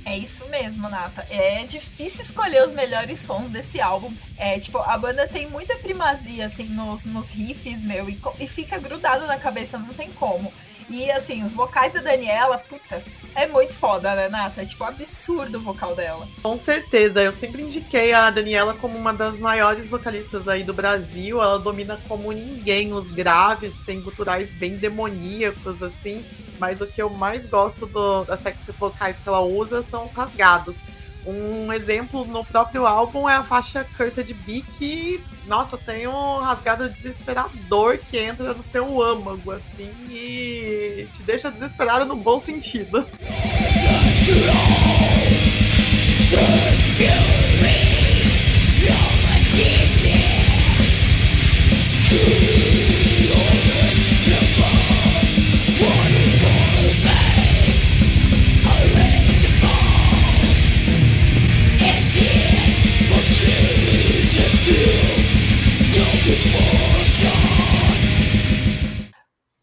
É 0.03 0.17
isso 0.17 0.47
mesmo, 0.49 0.89
Nata. 0.89 1.25
É 1.29 1.63
difícil 1.65 2.23
escolher 2.23 2.63
os 2.63 2.73
melhores 2.73 3.19
sons 3.19 3.49
desse 3.49 3.79
álbum. 3.79 4.11
É, 4.37 4.59
tipo, 4.59 4.79
a 4.79 4.97
banda 4.97 5.27
tem 5.27 5.47
muita 5.47 5.75
primazia, 5.77 6.47
assim, 6.47 6.65
nos, 6.65 7.05
nos 7.05 7.29
riffs, 7.29 7.83
meu, 7.83 8.09
e, 8.09 8.19
e 8.39 8.47
fica 8.47 8.79
grudado 8.79 9.27
na 9.27 9.37
cabeça, 9.37 9.77
não 9.77 9.93
tem 9.93 10.11
como. 10.11 10.51
E, 10.91 11.10
assim, 11.10 11.41
os 11.41 11.53
vocais 11.53 11.93
da 11.93 12.01
Daniela, 12.01 12.57
puta, 12.57 13.01
é 13.33 13.48
muito 13.48 13.74
foda, 13.74 14.13
né, 14.13 14.27
Nata? 14.27 14.62
É, 14.62 14.65
tipo, 14.65 14.83
absurdo 14.83 15.57
o 15.57 15.62
vocal 15.62 15.95
dela. 15.95 16.27
Com 16.43 16.57
certeza. 16.57 17.21
Eu 17.21 17.31
sempre 17.31 17.62
indiquei 17.62 18.13
a 18.13 18.29
Daniela 18.29 18.74
como 18.74 18.98
uma 18.98 19.13
das 19.13 19.39
maiores 19.39 19.89
vocalistas 19.89 20.48
aí 20.48 20.63
do 20.63 20.74
Brasil. 20.74 21.41
Ela 21.41 21.57
domina 21.57 21.98
como 22.07 22.31
ninguém 22.31 22.91
os 22.93 23.07
graves, 23.07 23.79
tem 23.79 24.01
guturais 24.01 24.50
bem 24.51 24.75
demoníacos, 24.75 25.81
assim. 25.81 26.25
Mas 26.60 26.81
o 26.81 26.86
que 26.86 27.01
eu 27.01 27.10
mais 27.10 27.45
gosto 27.45 27.86
do, 27.86 28.25
das 28.25 28.41
técnicas 28.41 28.77
vocais 28.77 29.17
que 29.17 29.27
ela 29.27 29.39
usa 29.39 29.81
são 29.81 30.05
os 30.05 30.12
rasgados. 30.12 30.75
Um 31.25 31.71
exemplo 31.71 32.25
no 32.25 32.43
próprio 32.43 32.85
álbum 32.87 33.29
é 33.29 33.35
a 33.35 33.43
faixa 33.43 33.85
Cursed 33.95 34.33
Bee, 34.33 34.63
que, 34.77 35.21
nossa, 35.45 35.77
tem 35.77 36.07
um 36.07 36.39
rasgado 36.39 36.89
desesperador 36.89 37.97
que 37.97 38.17
entra 38.17 38.53
no 38.53 38.63
seu 38.63 39.01
âmago, 39.01 39.51
assim, 39.51 39.91
e 40.09 41.07
te 41.13 41.21
deixa 41.23 41.51
desesperada 41.51 42.05
no 42.05 42.15
bom 42.15 42.39
sentido. 42.39 43.05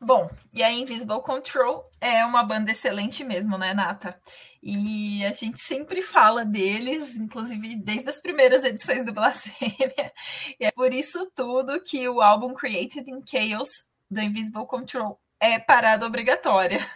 Bom, 0.08 0.26
e 0.54 0.62
a 0.62 0.72
Invisible 0.72 1.20
Control 1.20 1.86
é 2.00 2.24
uma 2.24 2.42
banda 2.42 2.70
excelente 2.70 3.22
mesmo, 3.22 3.58
né, 3.58 3.74
Nata? 3.74 4.18
E 4.62 5.22
a 5.26 5.34
gente 5.34 5.60
sempre 5.60 6.00
fala 6.00 6.46
deles, 6.46 7.14
inclusive 7.14 7.76
desde 7.76 8.08
as 8.08 8.18
primeiras 8.18 8.64
edições 8.64 9.04
do 9.04 9.12
Blasfêmia. 9.12 10.10
E 10.58 10.64
é 10.64 10.72
por 10.72 10.94
isso 10.94 11.30
tudo 11.36 11.84
que 11.84 12.08
o 12.08 12.22
álbum 12.22 12.54
Created 12.54 13.06
in 13.06 13.22
Chaos 13.22 13.68
do 14.10 14.18
Invisible 14.22 14.66
Control 14.66 15.20
é 15.38 15.58
parada 15.58 16.06
obrigatória. 16.06 16.90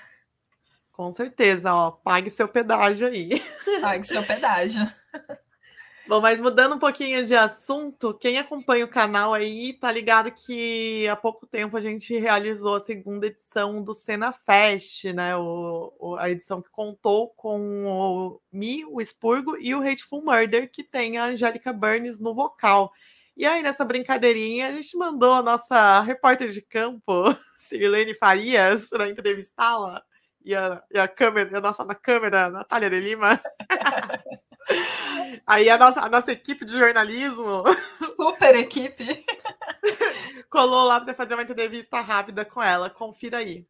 Com 0.90 1.12
certeza, 1.12 1.70
ó, 1.70 1.90
pague 1.90 2.30
seu 2.30 2.48
pedágio 2.48 3.08
aí. 3.08 3.42
Pague 3.82 4.06
seu 4.06 4.22
pedágio. 4.24 4.90
Bom, 6.12 6.20
mas 6.20 6.38
mudando 6.38 6.74
um 6.74 6.78
pouquinho 6.78 7.24
de 7.24 7.34
assunto, 7.34 8.12
quem 8.12 8.36
acompanha 8.36 8.84
o 8.84 8.88
canal 8.88 9.32
aí 9.32 9.72
tá 9.72 9.90
ligado 9.90 10.30
que 10.30 11.08
há 11.08 11.16
pouco 11.16 11.46
tempo 11.46 11.74
a 11.74 11.80
gente 11.80 12.14
realizou 12.18 12.74
a 12.74 12.82
segunda 12.82 13.28
edição 13.28 13.82
do 13.82 13.94
Cena 13.94 14.30
Fest, 14.30 15.04
né? 15.04 15.34
O, 15.34 15.90
o, 15.98 16.16
a 16.16 16.28
edição 16.28 16.60
que 16.60 16.68
contou 16.68 17.30
com 17.30 17.86
o 17.86 18.40
Mi, 18.52 18.84
o 18.84 19.00
Expurgo 19.00 19.56
e 19.58 19.74
o 19.74 19.80
Hateful 19.80 20.22
Murder, 20.22 20.70
que 20.70 20.84
tem 20.84 21.16
a 21.16 21.24
Angélica 21.24 21.72
Burns 21.72 22.20
no 22.20 22.34
vocal. 22.34 22.92
E 23.34 23.46
aí, 23.46 23.62
nessa 23.62 23.82
brincadeirinha, 23.82 24.68
a 24.68 24.72
gente 24.72 24.94
mandou 24.98 25.32
a 25.32 25.42
nossa 25.42 26.02
repórter 26.02 26.50
de 26.50 26.60
campo, 26.60 27.34
Sirlene 27.56 28.14
Farias, 28.18 28.90
para 28.90 29.08
entrevistá-la. 29.08 30.02
E 30.44 30.54
a, 30.54 30.82
e 30.90 30.98
a 30.98 31.08
câmera, 31.08 31.56
a 31.56 31.60
nossa 31.62 31.86
na 31.86 31.94
câmera, 31.94 32.50
Natália 32.50 32.90
de 32.90 33.00
Lima. 33.00 33.40
Aí 35.46 35.68
a 35.68 35.78
nossa, 35.78 36.00
a 36.00 36.08
nossa 36.08 36.32
equipe 36.32 36.64
de 36.64 36.78
jornalismo. 36.78 37.64
Super 38.16 38.54
equipe. 38.56 39.24
colou 40.52 40.86
lá 40.86 41.00
para 41.00 41.14
fazer 41.14 41.34
uma 41.34 41.42
entrevista 41.42 42.00
rápida 42.00 42.44
com 42.44 42.62
ela. 42.62 42.90
Confira 42.90 43.38
aí. 43.38 43.66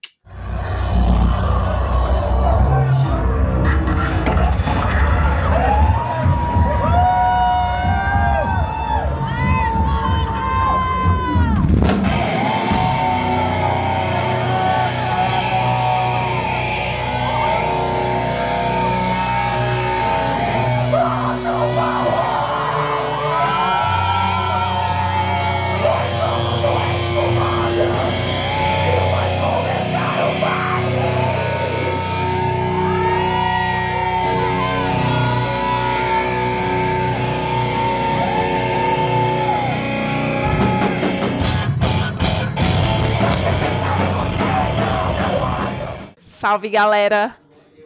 Salve, 46.52 46.68
galera! 46.68 47.34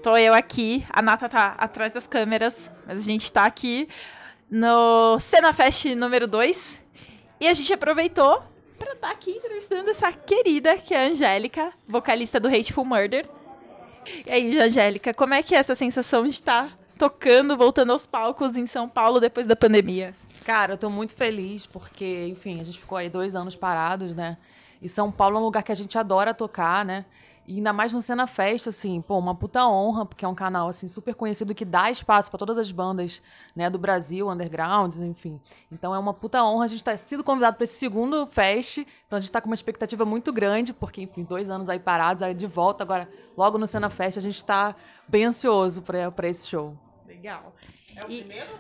Tô 0.02 0.16
eu 0.16 0.34
aqui, 0.34 0.84
a 0.90 1.00
Nata 1.00 1.28
tá 1.28 1.54
atrás 1.56 1.92
das 1.92 2.04
câmeras, 2.04 2.68
mas 2.84 2.98
a 2.98 3.02
gente 3.04 3.30
tá 3.32 3.44
aqui 3.44 3.88
no 4.50 5.20
Cena 5.20 5.52
Fest 5.52 5.84
número 5.94 6.26
2 6.26 6.82
e 7.40 7.46
a 7.46 7.54
gente 7.54 7.72
aproveitou 7.72 8.42
para 8.76 8.92
estar 8.92 9.06
tá 9.06 9.12
aqui 9.12 9.30
entrevistando 9.30 9.88
essa 9.88 10.12
querida 10.12 10.76
que 10.78 10.92
é 10.94 11.06
a 11.06 11.08
Angélica, 11.08 11.72
vocalista 11.86 12.40
do 12.40 12.48
Hateful 12.48 12.84
Murder. 12.84 13.24
E 14.26 14.32
aí, 14.32 14.58
Angélica, 14.58 15.14
como 15.14 15.34
é 15.34 15.44
que 15.44 15.54
é 15.54 15.58
essa 15.58 15.76
sensação 15.76 16.24
de 16.24 16.30
estar 16.30 16.70
tá 16.70 16.78
tocando, 16.98 17.56
voltando 17.56 17.92
aos 17.92 18.04
palcos 18.04 18.56
em 18.56 18.66
São 18.66 18.88
Paulo 18.88 19.20
depois 19.20 19.46
da 19.46 19.54
pandemia? 19.54 20.12
Cara, 20.44 20.72
eu 20.72 20.76
tô 20.76 20.90
muito 20.90 21.14
feliz 21.14 21.66
porque, 21.66 22.26
enfim, 22.26 22.60
a 22.60 22.64
gente 22.64 22.80
ficou 22.80 22.98
aí 22.98 23.08
dois 23.08 23.36
anos 23.36 23.54
parados, 23.54 24.12
né? 24.12 24.36
E 24.82 24.88
São 24.88 25.12
Paulo 25.12 25.36
é 25.36 25.38
um 25.38 25.44
lugar 25.44 25.62
que 25.62 25.70
a 25.70 25.76
gente 25.76 25.96
adora 25.96 26.34
tocar, 26.34 26.84
né? 26.84 27.04
E 27.48 27.58
ainda 27.58 27.72
mais 27.72 27.92
no 27.92 28.00
Cena 28.00 28.26
Festa, 28.26 28.70
assim, 28.70 29.00
pô, 29.00 29.16
uma 29.18 29.32
puta 29.34 29.64
honra, 29.68 30.04
porque 30.04 30.24
é 30.24 30.28
um 30.28 30.34
canal, 30.34 30.66
assim, 30.68 30.88
super 30.88 31.14
conhecido 31.14 31.54
que 31.54 31.64
dá 31.64 31.88
espaço 31.88 32.28
para 32.28 32.38
todas 32.38 32.58
as 32.58 32.72
bandas, 32.72 33.22
né, 33.54 33.70
do 33.70 33.78
Brasil, 33.78 34.28
undergrounds, 34.28 35.00
enfim. 35.00 35.40
Então 35.70 35.94
é 35.94 35.98
uma 35.98 36.12
puta 36.12 36.42
honra 36.44 36.64
a 36.64 36.68
gente 36.68 36.82
ter 36.82 36.96
sido 36.96 37.22
convidado 37.22 37.56
para 37.56 37.62
esse 37.62 37.78
segundo 37.78 38.26
fest. 38.26 38.78
Então 39.06 39.16
a 39.16 39.20
gente 39.20 39.30
tá 39.30 39.40
com 39.40 39.46
uma 39.48 39.54
expectativa 39.54 40.04
muito 40.04 40.32
grande, 40.32 40.72
porque, 40.72 41.02
enfim, 41.02 41.22
dois 41.22 41.48
anos 41.48 41.68
aí 41.68 41.78
parados, 41.78 42.20
aí 42.22 42.34
de 42.34 42.48
volta, 42.48 42.82
agora, 42.82 43.08
logo 43.36 43.58
no 43.58 43.66
Cena 43.68 43.88
Festa, 43.88 44.18
a 44.18 44.22
gente 44.22 44.44
tá 44.44 44.74
bem 45.06 45.24
ansioso 45.26 45.82
para 45.82 46.28
esse 46.28 46.48
show. 46.48 46.76
Legal. 47.06 47.54
É 47.94 48.04
o 48.04 48.10
E- 48.10 48.18
primeiro? 48.24 48.50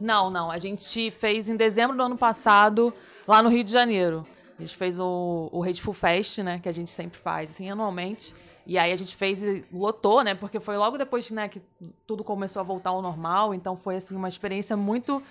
Não, 0.00 0.28
não. 0.28 0.50
A 0.50 0.58
gente 0.58 1.10
fez 1.12 1.48
em 1.48 1.54
dezembro 1.56 1.96
do 1.96 2.02
ano 2.02 2.18
passado, 2.18 2.92
lá 3.28 3.40
no 3.40 3.48
Rio 3.48 3.62
de 3.62 3.70
Janeiro. 3.70 4.26
A 4.56 4.60
gente 4.60 4.76
fez 4.76 4.98
o, 4.98 5.48
o 5.52 5.62
Hateful 5.62 5.94
Fest, 5.94 6.38
né? 6.38 6.58
Que 6.58 6.68
a 6.68 6.72
gente 6.72 6.90
sempre 6.90 7.18
faz, 7.18 7.50
assim, 7.50 7.70
anualmente. 7.70 8.34
E 8.66 8.78
aí 8.78 8.92
a 8.92 8.96
gente 8.96 9.16
fez 9.16 9.42
e 9.42 9.64
lotou, 9.72 10.22
né? 10.22 10.34
Porque 10.34 10.60
foi 10.60 10.76
logo 10.76 10.96
depois, 10.96 11.30
né, 11.30 11.48
que 11.48 11.60
tudo 12.06 12.22
começou 12.22 12.60
a 12.60 12.62
voltar 12.62 12.90
ao 12.90 13.02
normal. 13.02 13.54
Então 13.54 13.76
foi 13.76 13.96
assim 13.96 14.14
uma 14.14 14.28
experiência 14.28 14.76
muito 14.76 15.22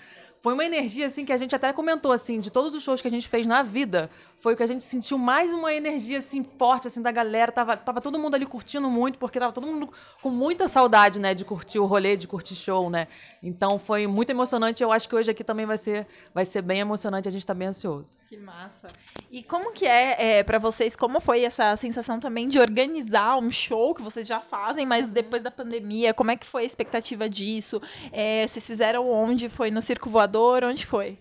foi 0.41 0.53
uma 0.53 0.65
energia, 0.65 1.05
assim, 1.05 1.23
que 1.23 1.31
a 1.31 1.37
gente 1.37 1.53
até 1.53 1.71
comentou, 1.71 2.11
assim, 2.11 2.39
de 2.39 2.49
todos 2.49 2.73
os 2.73 2.81
shows 2.81 2.99
que 2.99 3.07
a 3.07 3.11
gente 3.11 3.29
fez 3.29 3.45
na 3.45 3.61
vida, 3.61 4.09
foi 4.35 4.55
o 4.55 4.57
que 4.57 4.63
a 4.63 4.67
gente 4.67 4.83
sentiu 4.83 5.15
mais 5.15 5.53
uma 5.53 5.71
energia, 5.71 6.17
assim, 6.17 6.43
forte, 6.43 6.87
assim, 6.87 6.99
da 6.99 7.11
galera. 7.11 7.51
Tava, 7.51 7.77
tava 7.77 8.01
todo 8.01 8.17
mundo 8.17 8.33
ali 8.33 8.47
curtindo 8.47 8.89
muito, 8.89 9.19
porque 9.19 9.39
tava 9.39 9.53
todo 9.53 9.67
mundo 9.67 9.93
com 10.19 10.31
muita 10.31 10.67
saudade, 10.67 11.19
né, 11.19 11.35
de 11.35 11.45
curtir 11.45 11.77
o 11.77 11.85
rolê, 11.85 12.17
de 12.17 12.27
curtir 12.27 12.55
show, 12.55 12.89
né? 12.89 13.07
Então 13.43 13.77
foi 13.77 14.07
muito 14.07 14.31
emocionante. 14.31 14.81
Eu 14.81 14.91
acho 14.91 15.07
que 15.07 15.15
hoje 15.15 15.29
aqui 15.29 15.43
também 15.43 15.67
vai 15.67 15.77
ser, 15.77 16.07
vai 16.33 16.43
ser 16.43 16.63
bem 16.63 16.79
emocionante. 16.79 17.27
A 17.27 17.31
gente 17.31 17.45
tá 17.45 17.53
bem 17.53 17.67
ansioso. 17.67 18.17
Que 18.27 18.37
massa. 18.37 18.87
E 19.29 19.43
como 19.43 19.71
que 19.73 19.85
é, 19.85 20.39
é 20.39 20.43
para 20.43 20.57
vocês, 20.57 20.95
como 20.95 21.19
foi 21.19 21.43
essa 21.43 21.75
sensação 21.75 22.19
também 22.19 22.49
de 22.49 22.57
organizar 22.57 23.37
um 23.37 23.51
show 23.51 23.93
que 23.93 24.01
vocês 24.01 24.25
já 24.25 24.39
fazem, 24.39 24.87
mas 24.87 25.09
depois 25.09 25.43
da 25.43 25.51
pandemia, 25.51 26.15
como 26.15 26.31
é 26.31 26.35
que 26.35 26.47
foi 26.47 26.63
a 26.63 26.65
expectativa 26.65 27.29
disso? 27.29 27.79
É, 28.11 28.47
vocês 28.47 28.65
fizeram 28.65 29.07
onde? 29.07 29.47
Foi 29.47 29.69
no 29.69 29.83
Circo 29.83 30.09
Voador? 30.09 30.30
Onde 30.39 30.85
foi? 30.85 31.19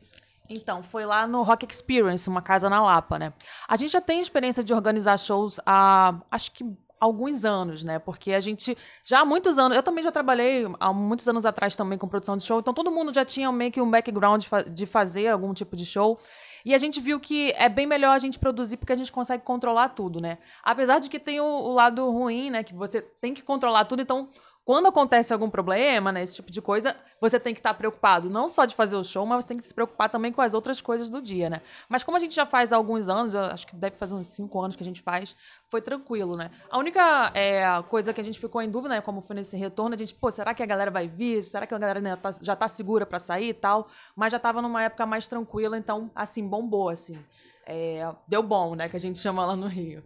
Então, 0.49 0.83
foi 0.83 1.07
lá 1.07 1.27
no 1.27 1.43
Rock 1.43 1.65
Experience, 1.71 2.29
uma 2.29 2.43
casa 2.43 2.69
na 2.69 2.83
Lapa, 2.83 3.19
né? 3.19 3.33
A 3.69 3.77
gente 3.77 3.93
já 3.93 4.01
tem 4.01 4.21
experiência 4.21 4.65
de 4.65 4.75
organizar 4.75 5.17
shows 5.17 5.61
há, 5.65 6.21
acho 6.31 6.51
que 6.51 6.65
alguns 7.01 7.45
anos, 7.45 7.83
né? 7.83 7.99
Porque 7.99 8.33
a 8.33 8.41
gente 8.41 8.77
já 9.05 9.21
há 9.21 9.25
muitos 9.25 9.59
anos, 9.59 9.77
eu 9.77 9.83
também 9.83 10.05
já 10.05 10.13
trabalhei 10.13 10.67
há 10.79 10.93
muitos 10.93 11.27
anos 11.29 11.47
atrás 11.47 11.75
também 11.75 11.97
com 11.97 12.07
produção 12.07 12.37
de 12.37 12.43
show, 12.43 12.61
então 12.61 12.75
todo 12.75 12.91
mundo 12.91 13.15
já 13.15 13.25
tinha 13.25 13.51
meio 13.51 13.73
que 13.73 13.81
um 13.81 13.91
background 13.91 14.45
de 14.71 14.87
fazer 14.87 15.29
algum 15.29 15.55
tipo 15.55 15.75
de 15.77 15.87
show. 15.87 16.19
E 16.63 16.75
a 16.75 16.79
gente 16.79 17.01
viu 17.01 17.19
que 17.19 17.53
é 17.53 17.71
bem 17.71 17.87
melhor 17.87 18.15
a 18.15 18.19
gente 18.19 18.39
produzir 18.39 18.77
porque 18.77 18.93
a 18.93 18.97
gente 18.97 19.11
consegue 19.11 19.43
controlar 19.43 19.91
tudo, 19.91 20.21
né? 20.21 20.37
Apesar 20.63 20.99
de 20.99 21.09
que 21.09 21.19
tem 21.19 21.41
o, 21.41 21.45
o 21.45 21.73
lado 21.73 22.11
ruim, 22.11 22.51
né? 22.51 22.63
Que 22.63 22.75
você 22.75 23.01
tem 23.01 23.33
que 23.33 23.43
controlar 23.43 23.87
tudo, 23.87 24.03
então 24.03 24.29
quando 24.71 24.87
acontece 24.87 25.33
algum 25.33 25.51
problema, 25.51 26.13
né, 26.13 26.23
esse 26.23 26.37
tipo 26.37 26.49
de 26.49 26.63
coisa, 26.63 26.95
você 27.21 27.41
tem 27.41 27.53
que 27.53 27.59
estar 27.59 27.75
preocupado 27.75 28.31
não 28.31 28.47
só 28.47 28.65
de 28.65 28.77
fazer 28.77 28.95
o 28.95 29.03
show, 29.03 29.27
mas 29.27 29.43
você 29.43 29.49
tem 29.49 29.57
que 29.57 29.65
se 29.65 29.75
preocupar 29.75 30.09
também 30.09 30.31
com 30.31 30.41
as 30.41 30.55
outras 30.55 30.81
coisas 30.81 31.11
do 31.11 31.21
dia, 31.21 31.51
né? 31.51 31.61
Mas 31.89 32.05
como 32.05 32.17
a 32.17 32.21
gente 32.21 32.33
já 32.33 32.47
faz 32.47 32.73
há 32.73 32.77
alguns 32.77 33.09
anos, 33.09 33.35
acho 33.35 33.67
que 33.67 33.75
deve 33.75 33.97
fazer 33.97 34.15
uns 34.15 34.29
cinco 34.29 34.61
anos 34.61 34.77
que 34.77 34.83
a 34.85 34.87
gente 34.87 35.03
faz, 35.03 35.35
foi 35.67 35.83
tranquilo, 35.83 36.37
né? 36.37 36.53
A 36.71 36.79
única 36.79 37.33
é, 37.35 37.65
coisa 37.89 38.13
que 38.13 38.21
a 38.21 38.23
gente 38.23 38.39
ficou 38.39 38.63
em 38.63 38.71
dúvida, 38.71 38.95
né, 38.95 39.01
como 39.01 39.21
foi 39.21 39.35
nesse 39.35 39.57
retorno, 39.57 39.97
a 39.97 39.99
gente, 39.99 40.15
pô, 40.15 40.31
será 40.31 40.55
que 40.55 40.63
a 40.63 40.67
galera 40.67 40.89
vai 40.93 41.09
vir? 41.09 41.43
Será 41.43 41.67
que 41.67 41.75
a 41.75 41.79
galera 41.79 42.01
né, 42.01 42.15
tá, 42.15 42.31
já 42.41 42.55
tá 42.55 42.69
segura 42.69 43.05
para 43.05 43.19
sair 43.19 43.49
e 43.49 43.55
tal? 43.55 43.89
Mas 44.15 44.31
já 44.31 44.39
tava 44.39 44.63
numa 44.63 44.85
época 44.85 45.05
mais 45.05 45.27
tranquila, 45.27 45.77
então, 45.77 46.13
assim, 46.15 46.47
bombou, 46.47 46.91
assim. 46.91 47.19
É, 47.67 48.09
deu 48.29 48.41
bom, 48.41 48.77
né, 48.77 48.89
que 48.89 48.95
a 48.95 49.01
gente 49.01 49.19
chama 49.19 49.45
lá 49.45 49.57
no 49.57 49.67
Rio. 49.67 50.01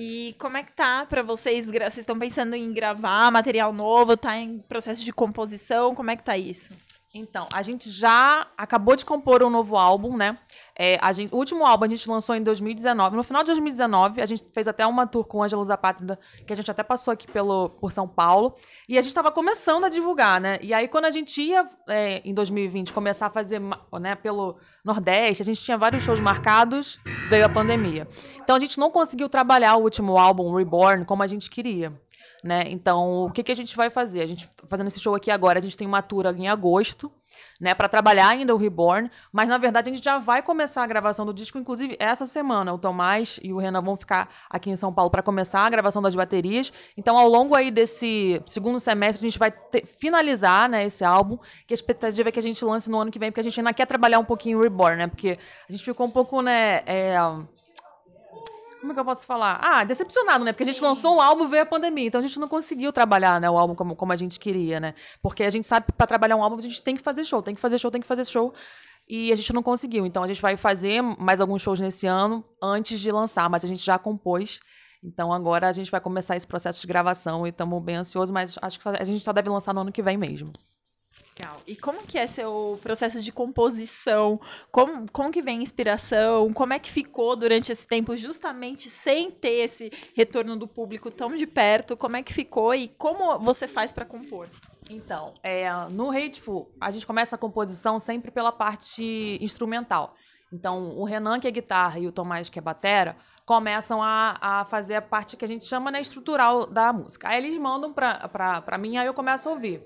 E 0.00 0.36
como 0.38 0.56
é 0.56 0.62
que 0.62 0.70
tá 0.70 1.04
para 1.06 1.24
vocês? 1.24 1.66
Vocês 1.66 1.98
estão 1.98 2.16
pensando 2.16 2.54
em 2.54 2.72
gravar 2.72 3.32
material 3.32 3.72
novo? 3.72 4.16
Tá 4.16 4.36
em 4.36 4.60
processo 4.60 5.04
de 5.04 5.12
composição? 5.12 5.92
Como 5.92 6.08
é 6.08 6.14
que 6.14 6.22
tá 6.22 6.38
isso? 6.38 6.72
Então, 7.14 7.48
a 7.50 7.62
gente 7.62 7.90
já 7.90 8.46
acabou 8.56 8.94
de 8.94 9.02
compor 9.02 9.42
um 9.42 9.48
novo 9.48 9.78
álbum, 9.78 10.14
né? 10.14 10.36
É, 10.78 10.98
a 11.00 11.10
gente, 11.10 11.34
o 11.34 11.38
último 11.38 11.64
álbum 11.64 11.86
a 11.86 11.88
gente 11.88 12.08
lançou 12.08 12.36
em 12.36 12.42
2019. 12.42 13.16
No 13.16 13.22
final 13.22 13.42
de 13.42 13.46
2019, 13.46 14.20
a 14.20 14.26
gente 14.26 14.44
fez 14.52 14.68
até 14.68 14.86
uma 14.86 15.06
tour 15.06 15.24
com 15.24 15.38
o 15.38 15.42
Ângelo 15.42 15.64
Zapátria, 15.64 16.18
que 16.46 16.52
a 16.52 16.56
gente 16.56 16.70
até 16.70 16.82
passou 16.82 17.10
aqui 17.10 17.26
pelo, 17.26 17.70
por 17.70 17.90
São 17.90 18.06
Paulo. 18.06 18.54
E 18.86 18.98
a 18.98 19.00
gente 19.00 19.08
estava 19.08 19.30
começando 19.30 19.84
a 19.84 19.88
divulgar, 19.88 20.38
né? 20.38 20.58
E 20.60 20.74
aí, 20.74 20.86
quando 20.86 21.06
a 21.06 21.10
gente 21.10 21.40
ia, 21.40 21.66
é, 21.88 22.20
em 22.24 22.34
2020, 22.34 22.92
começar 22.92 23.26
a 23.26 23.30
fazer 23.30 23.58
né, 23.98 24.14
pelo 24.14 24.58
Nordeste, 24.84 25.42
a 25.42 25.46
gente 25.46 25.62
tinha 25.62 25.78
vários 25.78 26.02
shows 26.02 26.20
marcados, 26.20 27.00
veio 27.30 27.46
a 27.46 27.48
pandemia. 27.48 28.06
Então, 28.36 28.54
a 28.54 28.60
gente 28.60 28.78
não 28.78 28.90
conseguiu 28.90 29.30
trabalhar 29.30 29.76
o 29.76 29.82
último 29.82 30.18
álbum, 30.18 30.54
Reborn, 30.54 31.06
como 31.06 31.22
a 31.22 31.26
gente 31.26 31.48
queria. 31.48 31.90
Né? 32.42 32.64
Então, 32.68 33.24
o 33.24 33.30
que, 33.30 33.42
que 33.42 33.52
a 33.52 33.56
gente 33.56 33.76
vai 33.76 33.90
fazer? 33.90 34.20
A 34.20 34.26
gente 34.26 34.46
tá 34.48 34.66
fazendo 34.66 34.86
esse 34.86 35.00
show 35.00 35.14
aqui 35.14 35.30
agora, 35.30 35.58
a 35.58 35.62
gente 35.62 35.76
tem 35.76 35.86
uma 35.86 36.02
tour 36.02 36.26
em 36.26 36.48
agosto, 36.48 37.10
né, 37.60 37.74
para 37.74 37.88
trabalhar 37.88 38.28
ainda 38.28 38.54
o 38.54 38.58
Reborn, 38.58 39.10
mas 39.32 39.48
na 39.48 39.58
verdade 39.58 39.90
a 39.90 39.92
gente 39.92 40.04
já 40.04 40.18
vai 40.18 40.42
começar 40.42 40.82
a 40.82 40.86
gravação 40.86 41.26
do 41.26 41.34
disco, 41.34 41.58
inclusive 41.58 41.96
essa 41.98 42.24
semana. 42.24 42.72
O 42.72 42.78
Tomás 42.78 43.40
e 43.42 43.52
o 43.52 43.58
Renan 43.58 43.82
vão 43.82 43.96
ficar 43.96 44.28
aqui 44.48 44.70
em 44.70 44.76
São 44.76 44.92
Paulo 44.92 45.10
para 45.10 45.22
começar 45.22 45.60
a 45.60 45.70
gravação 45.70 46.00
das 46.00 46.14
baterias. 46.14 46.72
Então, 46.96 47.18
ao 47.18 47.28
longo 47.28 47.54
aí 47.54 47.70
desse 47.70 48.40
segundo 48.46 48.78
semestre, 48.78 49.26
a 49.26 49.28
gente 49.28 49.38
vai 49.38 49.50
ter, 49.50 49.84
finalizar, 49.86 50.68
né, 50.68 50.84
esse 50.84 51.04
álbum, 51.04 51.36
que 51.66 51.72
a 51.72 51.76
expectativa 51.76 52.28
é 52.28 52.32
que 52.32 52.38
a 52.38 52.42
gente 52.42 52.64
lance 52.64 52.90
no 52.90 52.98
ano 52.98 53.10
que 53.10 53.18
vem, 53.18 53.30
porque 53.30 53.40
a 53.40 53.44
gente 53.44 53.58
ainda 53.58 53.72
quer 53.72 53.86
trabalhar 53.86 54.18
um 54.18 54.24
pouquinho 54.24 54.58
o 54.58 54.62
Reborn, 54.62 54.96
né? 54.96 55.06
Porque 55.06 55.36
a 55.68 55.72
gente 55.72 55.84
ficou 55.84 56.06
um 56.06 56.10
pouco, 56.10 56.40
né, 56.40 56.82
é, 56.86 57.16
como 58.80 58.92
é 58.92 58.94
que 58.94 59.00
eu 59.00 59.04
posso 59.04 59.26
falar? 59.26 59.58
Ah, 59.62 59.84
decepcionado, 59.84 60.44
né? 60.44 60.52
Porque 60.52 60.62
a 60.62 60.66
gente 60.66 60.82
lançou 60.82 61.16
um 61.16 61.20
álbum 61.20 61.44
e 61.44 61.48
veio 61.48 61.62
a 61.62 61.66
pandemia. 61.66 62.06
Então 62.06 62.18
a 62.18 62.22
gente 62.22 62.38
não 62.38 62.48
conseguiu 62.48 62.92
trabalhar 62.92 63.40
né, 63.40 63.48
o 63.50 63.58
álbum 63.58 63.74
como, 63.74 63.94
como 63.96 64.12
a 64.12 64.16
gente 64.16 64.38
queria, 64.38 64.80
né? 64.80 64.94
Porque 65.22 65.42
a 65.42 65.50
gente 65.50 65.66
sabe 65.66 65.86
que 65.86 65.92
para 65.92 66.06
trabalhar 66.06 66.36
um 66.36 66.42
álbum 66.42 66.56
a 66.56 66.60
gente 66.60 66.82
tem 66.82 66.96
que 66.96 67.02
fazer 67.02 67.24
show, 67.24 67.42
tem 67.42 67.54
que 67.54 67.60
fazer 67.60 67.78
show, 67.78 67.90
tem 67.90 68.00
que 68.00 68.06
fazer 68.06 68.24
show. 68.24 68.52
E 69.08 69.32
a 69.32 69.36
gente 69.36 69.52
não 69.52 69.62
conseguiu. 69.62 70.04
Então 70.06 70.22
a 70.22 70.26
gente 70.26 70.40
vai 70.40 70.56
fazer 70.56 71.02
mais 71.02 71.40
alguns 71.40 71.62
shows 71.62 71.80
nesse 71.80 72.06
ano 72.06 72.44
antes 72.62 73.00
de 73.00 73.10
lançar, 73.10 73.48
mas 73.48 73.64
a 73.64 73.66
gente 73.66 73.84
já 73.84 73.98
compôs. 73.98 74.60
Então 75.02 75.32
agora 75.32 75.68
a 75.68 75.72
gente 75.72 75.90
vai 75.90 76.00
começar 76.00 76.36
esse 76.36 76.46
processo 76.46 76.80
de 76.80 76.86
gravação 76.86 77.46
e 77.46 77.50
estamos 77.50 77.82
bem 77.82 77.96
ansiosos, 77.96 78.30
mas 78.30 78.58
acho 78.60 78.78
que 78.78 78.88
a 78.88 79.04
gente 79.04 79.20
só 79.20 79.32
deve 79.32 79.48
lançar 79.48 79.72
no 79.72 79.80
ano 79.80 79.92
que 79.92 80.02
vem 80.02 80.16
mesmo. 80.16 80.52
Legal. 81.38 81.62
E 81.66 81.76
como 81.76 82.04
que 82.04 82.18
é 82.18 82.26
seu 82.26 82.80
processo 82.82 83.22
de 83.22 83.30
composição? 83.30 84.40
Como, 84.72 85.08
como 85.12 85.30
que 85.30 85.40
vem 85.40 85.60
a 85.60 85.62
inspiração? 85.62 86.52
Como 86.52 86.72
é 86.72 86.78
que 86.80 86.90
ficou 86.90 87.36
durante 87.36 87.70
esse 87.70 87.86
tempo, 87.86 88.16
justamente 88.16 88.90
sem 88.90 89.30
ter 89.30 89.64
esse 89.64 89.92
retorno 90.14 90.56
do 90.56 90.66
público 90.66 91.10
tão 91.12 91.36
de 91.36 91.46
perto? 91.46 91.96
Como 91.96 92.16
é 92.16 92.22
que 92.22 92.32
ficou 92.32 92.74
e 92.74 92.88
como 92.88 93.38
você 93.38 93.68
faz 93.68 93.92
para 93.92 94.04
compor? 94.04 94.48
Então, 94.90 95.34
é, 95.42 95.70
no 95.90 96.10
Hateful, 96.10 96.72
a 96.80 96.90
gente 96.90 97.06
começa 97.06 97.36
a 97.36 97.38
composição 97.38 98.00
sempre 98.00 98.32
pela 98.32 98.50
parte 98.50 99.38
instrumental. 99.40 100.16
Então, 100.52 100.96
o 100.96 101.04
Renan, 101.04 101.38
que 101.38 101.46
é 101.46 101.50
guitarra, 101.50 102.00
e 102.00 102.06
o 102.06 102.12
Tomás, 102.12 102.48
que 102.48 102.58
é 102.58 102.62
batera, 102.62 103.16
começam 103.44 104.02
a, 104.02 104.38
a 104.40 104.64
fazer 104.64 104.94
a 104.94 105.02
parte 105.02 105.36
que 105.36 105.44
a 105.44 105.48
gente 105.48 105.66
chama 105.66 105.90
né, 105.90 106.00
estrutural 106.00 106.66
da 106.66 106.92
música. 106.92 107.28
Aí 107.28 107.44
eles 107.44 107.56
mandam 107.58 107.92
para 107.92 108.78
mim, 108.78 108.96
aí 108.96 109.06
eu 109.06 109.14
começo 109.14 109.48
a 109.48 109.52
ouvir. 109.52 109.82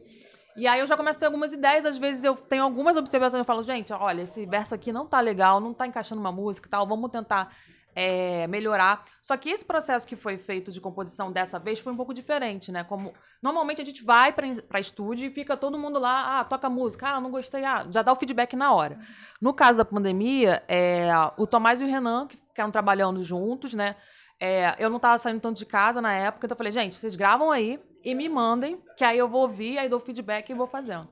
E 0.56 0.66
aí 0.66 0.80
eu 0.80 0.86
já 0.86 0.96
começo 0.96 1.18
a 1.18 1.20
ter 1.20 1.26
algumas 1.26 1.52
ideias, 1.52 1.86
às 1.86 1.96
vezes 1.96 2.24
eu 2.24 2.34
tenho 2.34 2.62
algumas 2.62 2.96
observações, 2.96 3.38
eu 3.38 3.44
falo, 3.44 3.62
gente, 3.62 3.92
olha, 3.92 4.22
esse 4.22 4.44
verso 4.44 4.74
aqui 4.74 4.92
não 4.92 5.06
tá 5.06 5.20
legal, 5.20 5.60
não 5.60 5.72
tá 5.72 5.86
encaixando 5.86 6.20
uma 6.20 6.32
música 6.32 6.68
e 6.68 6.70
tal, 6.70 6.86
vamos 6.86 7.10
tentar 7.10 7.50
é, 7.94 8.46
melhorar. 8.48 9.02
Só 9.20 9.36
que 9.36 9.50
esse 9.50 9.64
processo 9.64 10.06
que 10.06 10.16
foi 10.16 10.38
feito 10.38 10.70
de 10.70 10.80
composição 10.80 11.30
dessa 11.30 11.58
vez 11.58 11.78
foi 11.78 11.92
um 11.92 11.96
pouco 11.96 12.12
diferente, 12.12 12.72
né? 12.72 12.84
Como 12.84 13.12
normalmente 13.40 13.82
a 13.82 13.84
gente 13.84 14.04
vai 14.04 14.32
para 14.32 14.80
estúdio 14.80 15.26
e 15.26 15.30
fica 15.30 15.56
todo 15.56 15.78
mundo 15.78 15.98
lá, 15.98 16.40
ah, 16.40 16.44
toca 16.44 16.68
música, 16.68 17.08
ah, 17.08 17.20
não 17.20 17.30
gostei, 17.30 17.64
ah, 17.64 17.86
já 17.90 18.02
dá 18.02 18.12
o 18.12 18.16
feedback 18.16 18.56
na 18.56 18.72
hora. 18.72 18.98
No 19.40 19.52
caso 19.52 19.78
da 19.78 19.84
pandemia, 19.84 20.62
é, 20.68 21.08
o 21.36 21.46
Tomás 21.46 21.80
e 21.80 21.84
o 21.84 21.88
Renan, 21.88 22.26
que 22.26 22.36
ficaram 22.36 22.70
trabalhando 22.70 23.22
juntos, 23.22 23.74
né? 23.74 23.96
É, 24.40 24.74
eu 24.78 24.90
não 24.90 24.96
estava 24.96 25.16
saindo 25.18 25.40
tanto 25.40 25.56
de 25.56 25.66
casa 25.66 26.00
na 26.00 26.12
época, 26.12 26.46
então 26.46 26.54
eu 26.54 26.58
falei, 26.58 26.72
gente, 26.72 26.96
vocês 26.96 27.14
gravam 27.14 27.50
aí, 27.50 27.80
e 28.04 28.14
me 28.14 28.28
mandem, 28.28 28.80
que 28.96 29.04
aí 29.04 29.18
eu 29.18 29.28
vou 29.28 29.42
ouvir, 29.42 29.78
aí 29.78 29.88
dou 29.88 30.00
feedback 30.00 30.50
e 30.50 30.54
vou 30.54 30.66
fazendo. 30.66 31.08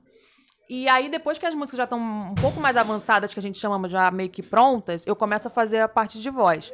E 0.69 0.89
aí, 0.89 1.09
depois 1.09 1.37
que 1.37 1.45
as 1.45 1.55
músicas 1.55 1.79
já 1.79 1.85
estão 1.85 1.99
um 1.99 2.35
pouco 2.37 2.61
mais 2.61 2.77
avançadas, 2.77 3.35
que 3.35 3.41
a 3.41 3.43
gente 3.43 3.59
chama 3.59 3.89
já 3.89 4.09
meio 4.11 4.31
que 4.31 4.41
prontas, 4.41 5.05
eu 5.05 5.17
começo 5.17 5.49
a 5.49 5.51
fazer 5.51 5.81
a 5.81 5.89
parte 5.89 6.21
de 6.21 6.31
voz. 6.31 6.73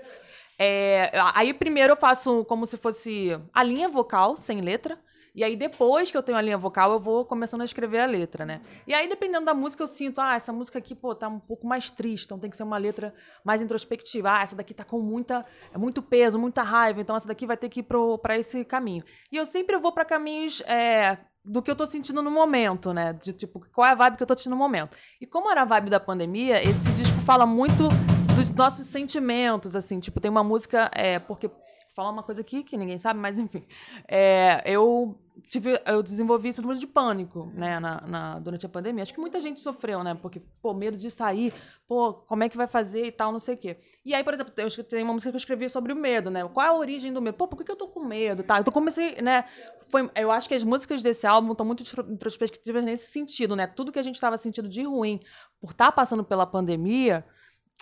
É, 0.59 1.11
aí, 1.35 1.55
primeiro, 1.55 1.93
eu 1.93 1.97
faço 1.97 2.45
como 2.45 2.67
se 2.67 2.77
fosse 2.77 3.39
a 3.55 3.63
linha 3.63 3.89
vocal, 3.89 4.37
sem 4.37 4.61
letra. 4.61 4.99
E 5.37 5.45
aí, 5.45 5.55
depois 5.55 6.11
que 6.11 6.17
eu 6.17 6.23
tenho 6.23 6.39
a 6.39 6.41
linha 6.41 6.57
vocal, 6.57 6.93
eu 6.93 6.99
vou 6.99 7.23
começando 7.23 7.61
a 7.61 7.65
escrever 7.65 8.01
a 8.01 8.07
letra, 8.07 8.47
né? 8.47 8.63
E 8.87 8.95
aí, 8.95 9.07
dependendo 9.07 9.45
da 9.45 9.53
música, 9.53 9.83
eu 9.83 9.87
sinto, 9.87 10.19
ah, 10.19 10.35
essa 10.35 10.51
música 10.51 10.79
aqui, 10.79 10.95
pô, 10.95 11.15
tá 11.15 11.29
um 11.29 11.39
pouco 11.39 11.67
mais 11.67 11.91
triste, 11.91 12.25
então 12.25 12.39
tem 12.39 12.49
que 12.49 12.57
ser 12.57 12.63
uma 12.63 12.79
letra 12.79 13.13
mais 13.45 13.61
introspectiva. 13.61 14.31
Ah, 14.33 14.43
essa 14.43 14.57
daqui 14.57 14.73
tá 14.73 14.83
com 14.83 14.99
muita, 14.99 15.45
muito 15.77 16.01
peso, 16.01 16.39
muita 16.39 16.63
raiva, 16.63 17.03
então 17.03 17.15
essa 17.15 17.29
daqui 17.29 17.47
vai 17.47 17.59
ter 17.59 17.69
que 17.69 17.81
ir 17.81 17.83
pro, 17.83 18.17
pra 18.17 18.39
esse 18.39 18.65
caminho. 18.65 19.05
E 19.31 19.37
eu 19.37 19.45
sempre 19.45 19.77
vou 19.77 19.93
para 19.93 20.07
caminhos 20.07 20.63
é, 20.63 21.19
do 21.45 21.61
que 21.61 21.71
eu 21.71 21.77
tô 21.77 21.85
sentindo 21.85 22.23
no 22.23 22.31
momento, 22.31 22.95
né? 22.95 23.13
De 23.13 23.35
tipo, 23.35 23.61
qual 23.75 23.87
é 23.87 23.91
a 23.91 23.95
vibe 23.95 24.17
que 24.17 24.23
eu 24.23 24.27
tô 24.27 24.35
sentindo 24.35 24.53
no 24.53 24.57
momento. 24.57 24.97
E 25.21 25.27
como 25.27 25.51
era 25.51 25.61
a 25.61 25.67
vibe 25.67 25.91
da 25.91 26.01
pandemia, 26.01 26.67
esse 26.67 26.91
disco 26.93 27.21
fala 27.21 27.45
muito 27.45 27.89
dos 28.35 28.51
nossos 28.53 28.87
sentimentos, 28.87 29.77
assim, 29.77 30.01
tipo, 30.01 30.19
tem 30.19 30.31
uma 30.31 30.45
música, 30.45 30.91
é, 30.95 31.19
porque 31.19 31.51
falar 31.97 32.11
uma 32.11 32.23
coisa 32.23 32.43
aqui 32.43 32.63
que 32.63 32.77
ninguém 32.77 32.99
sabe, 32.99 33.19
mas 33.19 33.39
enfim. 33.39 33.65
É, 34.07 34.63
eu 34.67 35.19
tive, 35.49 35.81
eu 35.87 36.03
desenvolvi 36.03 36.53
síndrome 36.53 36.79
de 36.79 36.87
pânico, 36.87 37.51
né, 37.55 37.81
na, 37.81 38.03
na, 38.03 38.39
durante 38.39 38.67
a 38.67 38.69
pandemia. 38.69 39.03
Acho 39.03 39.15
que 39.15 39.21
muita 39.21 39.41
gente 39.41 39.61
sofreu, 39.61 40.05
né, 40.05 40.15
porque, 40.15 40.43
pô, 40.61 40.75
medo 40.75 40.99
de 40.99 41.11
sair, 41.11 41.55
pô, 41.89 42.13
como 42.13 42.45
é 42.45 42.51
que 42.51 42.57
vai 42.57 42.67
fazer 42.67 43.07
e 43.07 43.13
tal, 43.13 43.33
não 43.33 43.39
sei 43.39 43.55
o 43.55 43.59
quê. 43.59 43.79
E 44.05 44.15
aí, 44.15 44.23
por 44.23 44.35
exemplo, 44.35 44.53
eu 44.55 44.85
tenho 44.85 45.05
uma 45.05 45.15
música 45.15 45.31
que 45.31 45.37
eu 45.37 45.39
escrevi 45.39 45.71
sobre 45.71 45.91
o 45.91 45.97
medo, 45.97 46.31
né, 46.31 46.47
qual 46.49 46.67
é 46.67 46.69
a 46.69 46.75
origem 46.75 47.11
do 47.11 47.23
medo? 47.23 47.39
Pô, 47.39 47.49
por 47.49 47.65
que 47.65 47.71
eu 47.71 47.77
tô 47.77 47.89
com 47.89 48.05
medo, 48.05 48.43
tá? 48.43 48.61
Então 48.61 48.71
comecei, 48.71 49.17
né, 49.23 49.47
foi, 49.89 50.11
eu 50.15 50.31
acho 50.31 50.49
que 50.49 50.55
as 50.55 50.63
músicas 50.63 51.03
desse 51.03 51.27
álbum 51.27 51.53
estão 51.53 51.65
muito 51.65 51.83
introspectivas 52.11 52.85
nesse 52.85 53.11
sentido, 53.11 53.57
né, 53.57 53.67
tudo 53.67 53.91
que 53.91 53.99
a 53.99 54.03
gente 54.03 54.17
estava 54.17 54.37
sentindo 54.37 54.69
de 54.69 54.83
ruim 54.83 55.19
por 55.59 55.71
estar 55.71 55.87
tá 55.87 55.93
passando 55.93 56.23
pela 56.23 56.47
pandemia, 56.47 57.25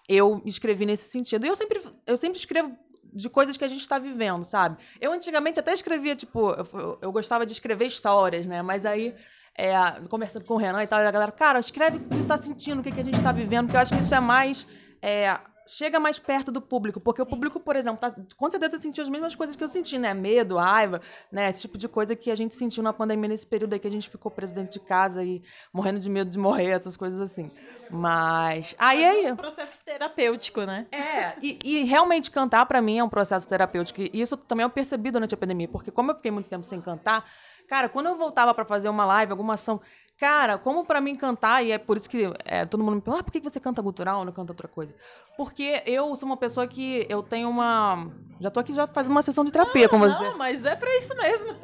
eu 0.08 0.40
escrevi 0.44 0.86
nesse 0.86 1.10
sentido. 1.10 1.44
E 1.46 1.48
eu 1.48 1.56
sempre, 1.56 1.82
eu 2.06 2.16
sempre 2.16 2.38
escrevo 2.38 2.76
de 3.14 3.28
coisas 3.30 3.56
que 3.56 3.64
a 3.64 3.68
gente 3.68 3.80
está 3.80 3.98
vivendo, 3.98 4.42
sabe? 4.44 4.76
Eu 5.00 5.12
antigamente 5.12 5.60
até 5.60 5.72
escrevia, 5.72 6.16
tipo, 6.16 6.50
eu, 6.50 6.98
eu 7.00 7.12
gostava 7.12 7.46
de 7.46 7.52
escrever 7.52 7.86
histórias, 7.86 8.48
né? 8.48 8.60
Mas 8.60 8.84
aí, 8.84 9.14
é, 9.56 9.72
conversando 10.08 10.44
com 10.44 10.54
o 10.54 10.56
Renan 10.56 10.82
e 10.82 10.86
tal, 10.86 10.98
a 10.98 11.10
galera, 11.10 11.30
cara, 11.30 11.58
escreve 11.58 11.98
o 11.98 12.00
que 12.00 12.14
você 12.14 12.20
está 12.20 12.40
sentindo, 12.40 12.80
o 12.80 12.82
que, 12.82 12.90
que 12.90 13.00
a 13.00 13.04
gente 13.04 13.16
está 13.16 13.30
vivendo, 13.30 13.66
porque 13.66 13.76
eu 13.76 13.80
acho 13.80 13.94
que 13.94 14.00
isso 14.00 14.14
é 14.14 14.20
mais. 14.20 14.66
É, 15.00 15.38
chega 15.66 15.98
mais 15.98 16.18
perto 16.18 16.52
do 16.52 16.60
público, 16.60 17.00
porque 17.00 17.22
Sim. 17.22 17.26
o 17.26 17.30
público, 17.30 17.58
por 17.58 17.76
exemplo, 17.76 18.00
tá, 18.00 18.14
com 18.36 18.50
certeza 18.50 18.78
sentiu 18.78 19.02
as 19.02 19.08
mesmas 19.08 19.34
coisas 19.34 19.56
que 19.56 19.64
eu 19.64 19.68
senti, 19.68 19.98
né? 19.98 20.12
Medo, 20.12 20.56
raiva, 20.56 21.00
né? 21.32 21.48
Esse 21.48 21.62
tipo 21.62 21.78
de 21.78 21.88
coisa 21.88 22.14
que 22.14 22.30
a 22.30 22.34
gente 22.34 22.54
sentiu 22.54 22.82
na 22.82 22.92
pandemia 22.92 23.28
nesse 23.28 23.46
período 23.46 23.72
aí 23.72 23.78
que 23.78 23.88
a 23.88 23.90
gente 23.90 24.08
ficou 24.08 24.30
preso 24.30 24.54
dentro 24.54 24.70
de 24.70 24.80
casa 24.80 25.22
e 25.22 25.42
morrendo 25.72 25.98
de 25.98 26.08
medo 26.10 26.30
de 26.30 26.38
morrer, 26.38 26.70
essas 26.70 26.96
coisas 26.96 27.20
assim. 27.20 27.50
Mas 27.90 28.74
aí 28.78 29.02
Mas 29.02 29.16
aí 29.16 29.26
é 29.26 29.32
um 29.32 29.36
processo 29.36 29.84
terapêutico, 29.84 30.62
né? 30.62 30.86
É, 30.90 31.34
e, 31.42 31.58
e 31.64 31.84
realmente 31.84 32.30
cantar 32.30 32.66
para 32.66 32.80
mim 32.80 32.98
é 32.98 33.04
um 33.04 33.08
processo 33.08 33.48
terapêutico. 33.48 34.00
E 34.00 34.10
isso 34.12 34.36
também 34.36 34.64
eu 34.64 34.70
percebi 34.70 35.10
durante 35.10 35.34
a 35.34 35.36
pandemia, 35.36 35.68
porque 35.68 35.90
como 35.90 36.10
eu 36.10 36.16
fiquei 36.16 36.30
muito 36.30 36.48
tempo 36.48 36.64
sem 36.64 36.80
cantar, 36.80 37.24
cara, 37.68 37.88
quando 37.88 38.06
eu 38.06 38.16
voltava 38.16 38.52
para 38.52 38.64
fazer 38.64 38.88
uma 38.88 39.04
live, 39.04 39.32
alguma 39.32 39.54
ação, 39.54 39.80
Cara, 40.18 40.56
como 40.56 40.84
para 40.84 41.00
mim 41.00 41.16
cantar, 41.16 41.64
e 41.64 41.72
é 41.72 41.78
por 41.78 41.96
isso 41.96 42.08
que 42.08 42.30
é, 42.44 42.64
todo 42.64 42.84
mundo 42.84 42.94
me 42.94 43.00
pergunta, 43.00 43.22
ah, 43.22 43.24
por 43.24 43.32
que 43.32 43.40
você 43.40 43.58
canta 43.58 43.82
gutural, 43.82 44.24
não 44.24 44.32
canta 44.32 44.52
outra 44.52 44.68
coisa? 44.68 44.94
Porque 45.36 45.82
eu 45.86 46.14
sou 46.14 46.28
uma 46.28 46.36
pessoa 46.36 46.68
que 46.68 47.04
eu 47.08 47.20
tenho 47.20 47.48
uma. 47.48 48.08
Já 48.40 48.48
tô 48.48 48.60
aqui 48.60 48.72
já 48.72 48.86
fazendo 48.86 49.10
uma 49.10 49.22
sessão 49.22 49.44
de 49.44 49.50
terapia 49.50 49.86
ah, 49.86 49.88
com 49.88 49.98
você. 49.98 50.16
Não, 50.16 50.38
mas 50.38 50.64
é 50.64 50.76
pra 50.76 50.88
isso 50.96 51.16
mesmo. 51.16 51.56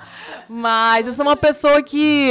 mas 0.48 1.06
eu 1.06 1.12
sou 1.12 1.26
uma 1.26 1.36
pessoa 1.36 1.82
que. 1.82 2.30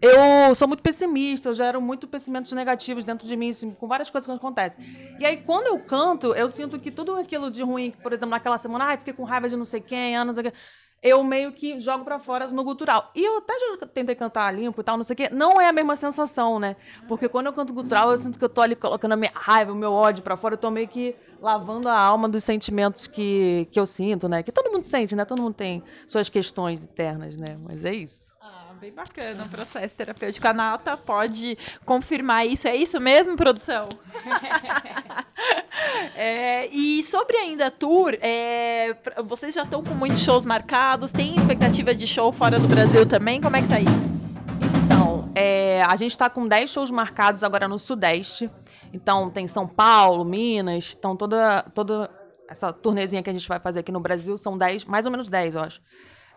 Eu 0.00 0.54
sou 0.54 0.66
muito 0.66 0.82
pessimista, 0.82 1.50
eu 1.50 1.54
gero 1.54 1.82
muito 1.82 2.06
pensamentos 2.06 2.52
negativos 2.52 3.04
dentro 3.04 3.26
de 3.26 3.36
mim, 3.36 3.50
assim, 3.50 3.72
com 3.72 3.86
várias 3.86 4.08
coisas 4.08 4.26
que 4.26 4.32
acontecem. 4.32 4.82
E 5.18 5.26
aí, 5.26 5.38
quando 5.38 5.66
eu 5.66 5.78
canto, 5.80 6.32
eu 6.34 6.48
sinto 6.48 6.78
que 6.78 6.90
tudo 6.90 7.16
aquilo 7.16 7.50
de 7.50 7.62
ruim, 7.62 7.90
por 7.90 8.12
exemplo, 8.12 8.30
naquela 8.30 8.56
semana, 8.56 8.86
ai, 8.86 8.94
ah, 8.94 8.98
fiquei 8.98 9.12
com 9.12 9.24
raiva 9.24 9.50
de 9.50 9.56
não 9.56 9.64
sei 9.64 9.80
quem, 9.80 10.16
ah, 10.16 10.24
não 10.24 10.32
sei 10.32 10.46
o 10.46 10.50
que 10.50 10.56
eu 11.02 11.22
meio 11.22 11.52
que 11.52 11.78
jogo 11.78 12.04
para 12.04 12.18
fora 12.18 12.46
no 12.48 12.64
gutural. 12.64 13.10
E 13.14 13.24
eu 13.24 13.38
até 13.38 13.54
já 13.58 13.86
tentei 13.86 14.14
cantar 14.14 14.52
limpo 14.52 14.80
e 14.80 14.84
tal, 14.84 14.96
não 14.96 15.04
sei 15.04 15.14
o 15.14 15.16
quê. 15.16 15.28
Não 15.30 15.60
é 15.60 15.68
a 15.68 15.72
mesma 15.72 15.94
sensação, 15.94 16.58
né? 16.58 16.76
Porque 17.06 17.28
quando 17.28 17.46
eu 17.46 17.52
canto 17.52 17.72
gutural, 17.72 18.10
eu 18.10 18.18
sinto 18.18 18.38
que 18.38 18.44
eu 18.44 18.48
tô 18.48 18.60
ali 18.60 18.74
colocando 18.74 19.12
a 19.12 19.16
minha 19.16 19.32
raiva, 19.34 19.72
o 19.72 19.76
meu 19.76 19.92
ódio 19.92 20.22
para 20.22 20.36
fora. 20.36 20.54
Eu 20.54 20.58
tô 20.58 20.70
meio 20.70 20.88
que 20.88 21.14
lavando 21.40 21.88
a 21.88 21.98
alma 21.98 22.28
dos 22.28 22.42
sentimentos 22.42 23.06
que, 23.06 23.68
que 23.70 23.78
eu 23.78 23.86
sinto, 23.86 24.28
né? 24.28 24.42
Que 24.42 24.50
todo 24.50 24.72
mundo 24.72 24.84
sente, 24.84 25.14
né? 25.14 25.24
Todo 25.24 25.40
mundo 25.40 25.54
tem 25.54 25.82
suas 26.06 26.28
questões 26.28 26.82
internas, 26.82 27.36
né? 27.36 27.56
Mas 27.62 27.84
é 27.84 27.94
isso 27.94 28.37
bem 28.78 28.92
bacana 28.92 29.44
o 29.44 29.48
processo 29.48 29.96
terapêutico. 29.96 30.46
A 30.46 30.52
Nata 30.52 30.96
pode 30.96 31.58
confirmar 31.84 32.46
isso. 32.46 32.68
É 32.68 32.76
isso 32.76 33.00
mesmo, 33.00 33.36
produção? 33.36 33.88
é, 36.14 36.68
e 36.68 37.02
sobre 37.02 37.36
ainda 37.36 37.66
a 37.66 37.70
tour, 37.72 38.16
é, 38.20 38.96
vocês 39.24 39.52
já 39.52 39.64
estão 39.64 39.82
com 39.82 39.94
muitos 39.94 40.22
shows 40.22 40.44
marcados? 40.44 41.10
Tem 41.10 41.34
expectativa 41.34 41.92
de 41.92 42.06
show 42.06 42.32
fora 42.32 42.60
do 42.60 42.68
Brasil 42.68 43.04
também? 43.04 43.40
Como 43.40 43.56
é 43.56 43.62
que 43.62 43.68
tá 43.68 43.80
isso? 43.80 44.14
Então, 44.84 45.28
é, 45.34 45.82
a 45.82 45.96
gente 45.96 46.12
está 46.12 46.30
com 46.30 46.46
10 46.46 46.70
shows 46.70 46.90
marcados 46.92 47.42
agora 47.42 47.66
no 47.66 47.80
Sudeste. 47.80 48.48
Então, 48.92 49.28
tem 49.28 49.48
São 49.48 49.66
Paulo, 49.66 50.24
Minas. 50.24 50.94
Então, 50.96 51.16
toda, 51.16 51.62
toda 51.74 52.08
essa 52.48 52.72
turnezinha 52.72 53.24
que 53.24 53.30
a 53.30 53.32
gente 53.32 53.48
vai 53.48 53.58
fazer 53.58 53.80
aqui 53.80 53.90
no 53.90 54.00
Brasil 54.00 54.38
são 54.38 54.56
10, 54.56 54.84
mais 54.84 55.04
ou 55.04 55.10
menos 55.10 55.28
10, 55.28 55.56
eu 55.56 55.62
acho 55.62 55.80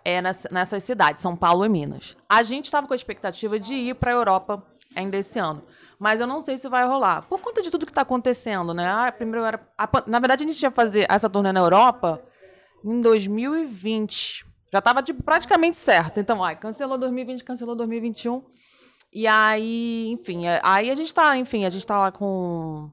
é, 0.04 0.22
nessas 0.22 0.84
cidades, 0.84 1.22
São 1.22 1.36
Paulo 1.36 1.66
e 1.66 1.70
Minas. 1.70 2.16
A 2.28 2.44
gente 2.44 2.66
estava 2.66 2.88
com 2.88 2.94
a 2.94 2.96
expectativa 2.96 3.60
de 3.60 3.74
ir 3.74 3.96
para 3.96 4.12
a 4.12 4.14
Europa 4.14 4.64
ainda 4.96 5.18
esse 5.18 5.40
ano. 5.40 5.62
Mas 6.00 6.20
eu 6.20 6.26
não 6.26 6.42
sei 6.42 6.58
se 6.58 6.68
vai 6.68 6.86
rolar. 6.88 7.22
Por 7.28 7.40
conta 7.40 7.62
de 7.62 7.70
tudo 7.70 7.86
que 7.86 7.92
está 7.92 8.02
acontecendo, 8.02 8.74
né? 8.74 8.90
Ah, 8.90 9.12
primeiro 9.12 9.46
era. 9.46 9.62
A, 9.78 9.88
na 10.08 10.20
verdade, 10.20 10.44
a 10.44 10.48
gente 10.48 10.62
ia 10.62 10.72
fazer 10.72 11.06
essa 11.08 11.30
turnê 11.30 11.52
na 11.52 11.60
Europa 11.60 12.20
em 12.84 13.00
2020. 13.00 14.46
Já 14.72 14.80
estava 14.80 15.04
tipo, 15.04 15.22
praticamente 15.22 15.78
certo. 15.78 16.20
Então, 16.20 16.44
ai, 16.44 16.56
cancelou 16.56 16.98
2020, 16.98 17.44
cancelou 17.44 17.76
2021. 17.76 18.44
E 19.14 19.28
aí, 19.28 20.10
enfim, 20.12 20.48
é, 20.48 20.60
aí 20.64 20.90
a 20.90 20.96
gente 20.96 21.08
está, 21.08 21.38
enfim, 21.38 21.66
a 21.66 21.70
gente 21.70 21.82
está 21.82 22.00
lá 22.00 22.12
com, 22.12 22.90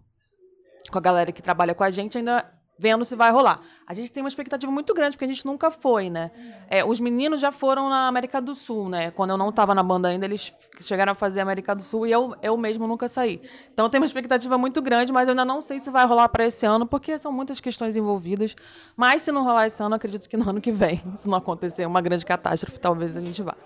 com 0.90 0.99
a 0.99 1.01
galera 1.01 1.31
que 1.31 1.40
trabalha 1.40 1.75
com 1.75 1.85
a 1.85 1.90
gente, 1.90 2.18
ainda 2.18 2.44
vendo 2.79 3.05
se 3.05 3.17
vai 3.17 3.31
rolar. 3.31 3.61
A 3.87 3.93
gente 3.93 4.12
tem 4.12 4.23
uma 4.23 4.29
expectativa 4.29 4.71
muito 4.71 4.95
grande, 4.95 5.17
porque 5.17 5.25
a 5.25 5.29
gente 5.29 5.45
nunca 5.45 5.71
foi, 5.71 6.09
né? 6.09 6.31
É, 6.69 6.85
os 6.85 7.01
meninos 7.01 7.41
já 7.41 7.51
foram 7.51 7.88
na 7.88 8.07
América 8.07 8.41
do 8.41 8.55
Sul, 8.55 8.88
né? 8.88 9.11
Quando 9.11 9.31
eu 9.31 9.37
não 9.37 9.49
estava 9.49 9.75
na 9.75 9.83
banda 9.83 10.09
ainda, 10.09 10.27
eles 10.27 10.55
chegaram 10.81 11.12
a 11.12 11.14
fazer 11.14 11.41
a 11.41 11.43
América 11.43 11.75
do 11.75 11.83
Sul 11.83 12.07
e 12.07 12.12
eu, 12.12 12.37
eu 12.41 12.57
mesmo 12.57 12.87
nunca 12.87 13.09
saí. 13.09 13.43
Então 13.73 13.91
tem 13.91 14.01
uma 14.01 14.07
expectativa 14.07 14.57
muito 14.57 14.81
grande, 14.81 15.12
mas 15.12 15.27
eu 15.27 15.33
ainda 15.33 15.45
não 15.45 15.61
sei 15.61 15.81
se 15.81 15.91
vai 15.91 16.07
rolar 16.07 16.29
para 16.29 16.47
esse 16.47 16.64
ano, 16.64 16.87
porque 16.87 17.19
são 17.19 17.33
muitas 17.33 17.61
questões 17.61 17.97
envolvidas. 17.97 18.55
Mas 18.97 19.23
se 19.23 19.33
não 19.33 19.43
rolar 19.43 19.67
esse 19.67 19.83
ano, 19.83 19.95
acredito 19.97 20.29
que 20.29 20.37
no 20.37 20.49
ano 20.49 20.61
que 20.61 20.71
vem, 20.71 21.03
se 21.17 21.29
não 21.29 21.38
acontecer 21.38 21.87
uma 21.87 22.01
grande 22.01 22.25
catástrofe, 22.25 22.79
talvez 22.79 23.17
a 23.17 23.21
gente 23.21 23.43
vá. 23.43 23.57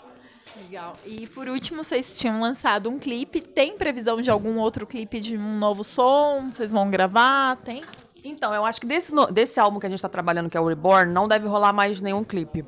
Legal. 0.72 0.94
E 1.04 1.26
por 1.26 1.48
último, 1.48 1.84
vocês 1.84 2.16
tinham 2.16 2.40
lançado 2.40 2.88
um 2.88 2.98
clipe. 2.98 3.42
Tem 3.42 3.76
previsão 3.76 4.22
de 4.22 4.30
algum 4.30 4.58
outro 4.58 4.86
clipe 4.86 5.20
de 5.20 5.36
um 5.36 5.58
novo 5.58 5.84
som? 5.84 6.50
Vocês 6.50 6.72
vão 6.72 6.88
gravar? 6.90 7.56
Tem? 7.56 7.82
Então, 8.22 8.54
eu 8.54 8.64
acho 8.64 8.80
que 8.80 8.86
desse, 8.86 9.12
desse 9.32 9.58
álbum 9.58 9.78
que 9.78 9.86
a 9.86 9.88
gente 9.88 9.98
está 9.98 10.08
trabalhando, 10.08 10.48
que 10.48 10.56
é 10.56 10.60
o 10.60 10.66
Reborn, 10.66 11.12
não 11.12 11.26
deve 11.26 11.46
rolar 11.46 11.72
mais 11.72 12.00
nenhum 12.00 12.22
clipe. 12.22 12.64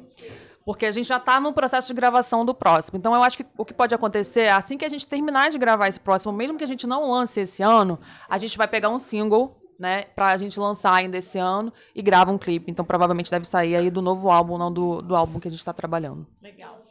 Porque 0.65 0.87
a 0.87 0.91
gente 0.91 1.07
já 1.07 1.19
está 1.19 1.39
no 1.39 1.53
processo 1.53 1.89
de 1.89 1.95
gravação 1.95 2.45
do 2.45 2.55
próximo. 2.55 2.99
Então, 2.99 3.15
eu 3.15 3.23
acho 3.23 3.37
que 3.37 3.47
o 3.57 3.65
que 3.65 3.75
pode 3.75 3.95
acontecer, 3.95 4.49
assim 4.49 4.79
que 4.79 4.85
a 4.85 4.89
gente 4.89 5.07
terminar 5.07 5.51
de 5.51 5.59
gravar 5.59 5.89
esse 5.89 6.01
próximo, 6.01 6.33
mesmo 6.33 6.57
que 6.57 6.65
a 6.65 6.67
gente 6.67 6.87
não 6.87 7.11
lance 7.11 7.41
esse 7.41 7.63
ano, 7.63 7.99
a 8.29 8.39
gente 8.39 8.57
vai 8.57 8.67
pegar 8.67 8.89
um 8.89 8.99
single, 8.99 9.61
né, 9.79 10.05
pra 10.15 10.37
gente 10.37 10.59
lançar 10.59 10.95
ainda 10.95 11.19
esse 11.19 11.39
ano 11.39 11.73
e 11.95 12.01
grava 12.01 12.31
um 12.31 12.39
clipe. 12.39 12.71
Então, 12.71 12.85
provavelmente 12.85 13.31
deve 13.31 13.45
sair 13.45 13.77
aí 13.77 13.91
do 13.91 14.01
novo 14.01 14.31
álbum, 14.31 14.57
não 14.57 14.73
do, 14.73 15.03
do 15.03 15.15
álbum 15.15 15.39
que 15.39 15.49
a 15.49 15.51
gente 15.51 15.61
está 15.61 15.73
trabalhando. 15.73 16.27
Legal. 16.41 16.84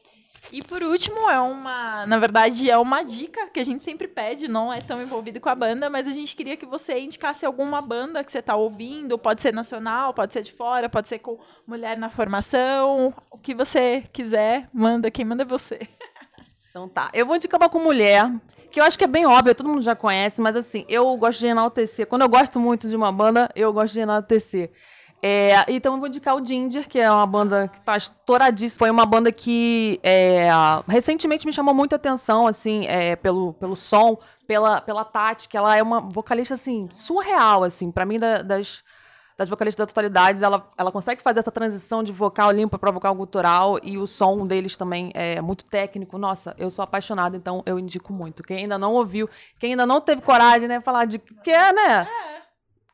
E 0.54 0.62
por 0.62 0.84
último, 0.84 1.28
é 1.32 1.40
uma. 1.42 2.06
Na 2.06 2.20
verdade, 2.20 2.70
é 2.70 2.78
uma 2.78 3.02
dica 3.02 3.50
que 3.50 3.60
a 3.60 3.66
gente 3.66 3.84
sempre 3.84 4.08
pede, 4.08 4.48
não 4.48 4.72
é 4.72 4.82
tão 4.82 5.02
envolvido 5.02 5.42
com 5.42 5.50
a 5.50 5.56
banda, 5.56 5.90
mas 5.90 6.08
a 6.08 6.12
gente 6.12 6.36
queria 6.36 6.56
que 6.56 6.64
você 6.64 7.00
indicasse 7.00 7.44
alguma 7.44 7.82
banda 7.82 8.24
que 8.24 8.32
você 8.32 8.38
está 8.38 8.56
ouvindo. 8.56 9.18
Pode 9.18 9.42
ser 9.42 9.52
nacional, 9.52 10.14
pode 10.14 10.32
ser 10.32 10.44
de 10.44 10.52
fora, 10.52 10.88
pode 10.88 11.08
ser 11.08 11.18
com 11.18 11.40
mulher 11.66 11.98
na 11.98 12.12
formação. 12.12 13.12
O 13.32 13.38
que 13.40 13.56
você 13.56 14.04
quiser, 14.14 14.70
manda. 14.72 15.10
Quem 15.10 15.26
manda 15.26 15.42
é 15.42 15.46
você. 15.46 15.88
Então 16.70 16.88
tá. 16.88 17.10
Eu 17.16 17.26
vou 17.26 17.36
indicar 17.36 17.60
uma 17.60 17.68
com 17.68 17.80
mulher, 17.80 18.32
que 18.72 18.80
eu 18.80 18.84
acho 18.84 18.96
que 18.96 19.06
é 19.06 19.08
bem 19.08 19.26
óbvio, 19.26 19.56
todo 19.56 19.70
mundo 19.70 19.82
já 19.82 19.96
conhece, 19.96 20.40
mas 20.40 20.56
assim, 20.56 20.86
eu 20.88 21.18
gosto 21.18 21.40
de 21.40 21.48
enaltecer. 21.48 22.06
Quando 22.06 22.22
eu 22.22 22.30
gosto 22.30 22.60
muito 22.60 22.88
de 22.88 22.96
uma 22.96 23.12
banda, 23.12 23.50
eu 23.56 23.74
gosto 23.74 23.94
de 23.94 24.02
enaltecer. 24.02 24.72
É, 25.26 25.64
então 25.70 25.94
eu 25.94 26.00
vou 26.00 26.10
indicar 26.10 26.36
o 26.36 26.46
Ginger, 26.46 26.86
que 26.86 27.00
é 27.00 27.10
uma 27.10 27.26
banda 27.26 27.70
que 27.70 27.80
está 27.80 27.96
estouradíssima. 27.96 28.80
Foi 28.80 28.90
uma 28.90 29.06
banda 29.06 29.32
que 29.32 29.98
é, 30.04 30.50
recentemente 30.86 31.46
me 31.46 31.54
chamou 31.54 31.74
muita 31.74 31.96
atenção, 31.96 32.46
assim, 32.46 32.86
é, 32.88 33.16
pelo, 33.16 33.54
pelo 33.54 33.74
som, 33.74 34.18
pela, 34.46 34.82
pela 34.82 35.06
tática. 35.06 35.58
Ela 35.58 35.78
é 35.78 35.82
uma 35.82 36.02
vocalista, 36.02 36.56
assim, 36.56 36.90
surreal, 36.92 37.64
assim. 37.64 37.90
para 37.90 38.06
mim, 38.06 38.20
da, 38.20 38.42
das, 38.42 38.84
das 39.38 39.48
vocalistas 39.48 39.86
da 39.86 39.88
totalidade, 39.88 40.44
ela, 40.44 40.68
ela 40.78 40.92
consegue 40.92 41.22
fazer 41.22 41.40
essa 41.40 41.52
transição 41.52 42.04
de 42.04 42.12
vocal 42.12 42.52
limpa 42.52 42.78
para 42.78 42.92
vocal 42.92 43.16
gutural 43.16 43.80
e 43.82 43.98
o 43.98 44.06
som 44.06 44.46
deles 44.46 44.76
também 44.76 45.10
é 45.14 45.40
muito 45.40 45.64
técnico. 45.64 46.18
Nossa, 46.18 46.54
eu 46.58 46.70
sou 46.70 46.84
apaixonada, 46.84 47.38
então 47.38 47.64
eu 47.66 47.80
indico 47.80 48.12
muito. 48.12 48.44
Quem 48.44 48.58
ainda 48.58 48.78
não 48.78 48.92
ouviu, 48.92 49.30
quem 49.58 49.72
ainda 49.72 49.86
não 49.86 50.02
teve 50.02 50.22
coragem, 50.22 50.68
né, 50.68 50.82
falar 50.82 51.06
de 51.06 51.18
que 51.18 51.50
é, 51.50 51.72
né? 51.72 52.02
É. 52.02 52.34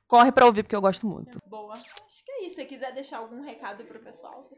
Corre 0.08 0.32
para 0.32 0.46
ouvir, 0.46 0.64
porque 0.64 0.76
eu 0.76 0.82
gosto 0.82 1.06
muito. 1.06 1.40
Boa 1.48 1.74
isso. 2.46 2.56
Se 2.56 2.66
quiser 2.66 2.94
deixar 2.94 3.20
algum 3.20 3.42
recado 3.42 3.84
pro 3.84 4.00
pessoal. 4.00 4.50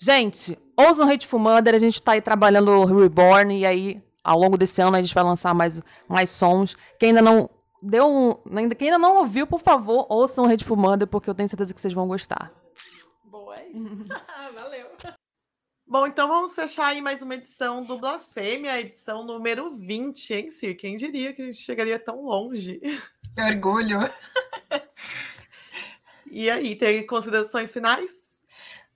Gente, 0.00 0.58
ouçam 0.76 1.08
Hateful 1.08 1.38
Mother, 1.38 1.74
a 1.74 1.78
gente 1.78 2.02
tá 2.02 2.12
aí 2.12 2.20
trabalhando 2.20 2.70
o 2.70 2.84
Reborn, 2.84 3.56
e 3.56 3.64
aí, 3.64 4.02
ao 4.22 4.38
longo 4.38 4.56
desse 4.56 4.82
ano, 4.82 4.96
a 4.96 5.02
gente 5.02 5.14
vai 5.14 5.22
lançar 5.22 5.54
mais, 5.54 5.80
mais 6.08 6.30
sons. 6.30 6.76
Quem 6.98 7.10
ainda 7.10 7.22
não 7.22 7.48
deu 7.82 8.08
um, 8.08 8.34
quem 8.74 8.88
ainda 8.88 8.98
não 8.98 9.18
ouviu, 9.18 9.46
por 9.46 9.60
favor, 9.60 10.06
ouçam 10.08 10.46
Hateful 10.46 10.76
Mother, 10.76 11.06
porque 11.06 11.28
eu 11.28 11.34
tenho 11.34 11.48
certeza 11.48 11.72
que 11.72 11.80
vocês 11.80 11.92
vão 11.92 12.08
gostar. 12.08 12.52
Boa, 13.24 13.56
é 13.56 13.70
Valeu. 14.54 14.86
Bom, 15.86 16.06
então 16.06 16.26
vamos 16.26 16.54
fechar 16.54 16.86
aí 16.86 17.00
mais 17.00 17.22
uma 17.22 17.34
edição 17.34 17.82
do 17.82 17.98
Blasfêmia, 17.98 18.80
edição 18.80 19.22
número 19.24 19.76
20, 19.76 20.34
hein, 20.34 20.50
Sir? 20.50 20.74
Quem 20.74 20.96
diria 20.96 21.32
que 21.32 21.42
a 21.42 21.44
gente 21.44 21.58
chegaria 21.58 21.98
tão 21.98 22.22
longe? 22.22 22.80
Que 23.34 23.42
orgulho! 23.42 23.98
E 26.36 26.50
aí, 26.50 26.74
tem 26.74 27.06
considerações 27.06 27.70
finais? 27.70 28.10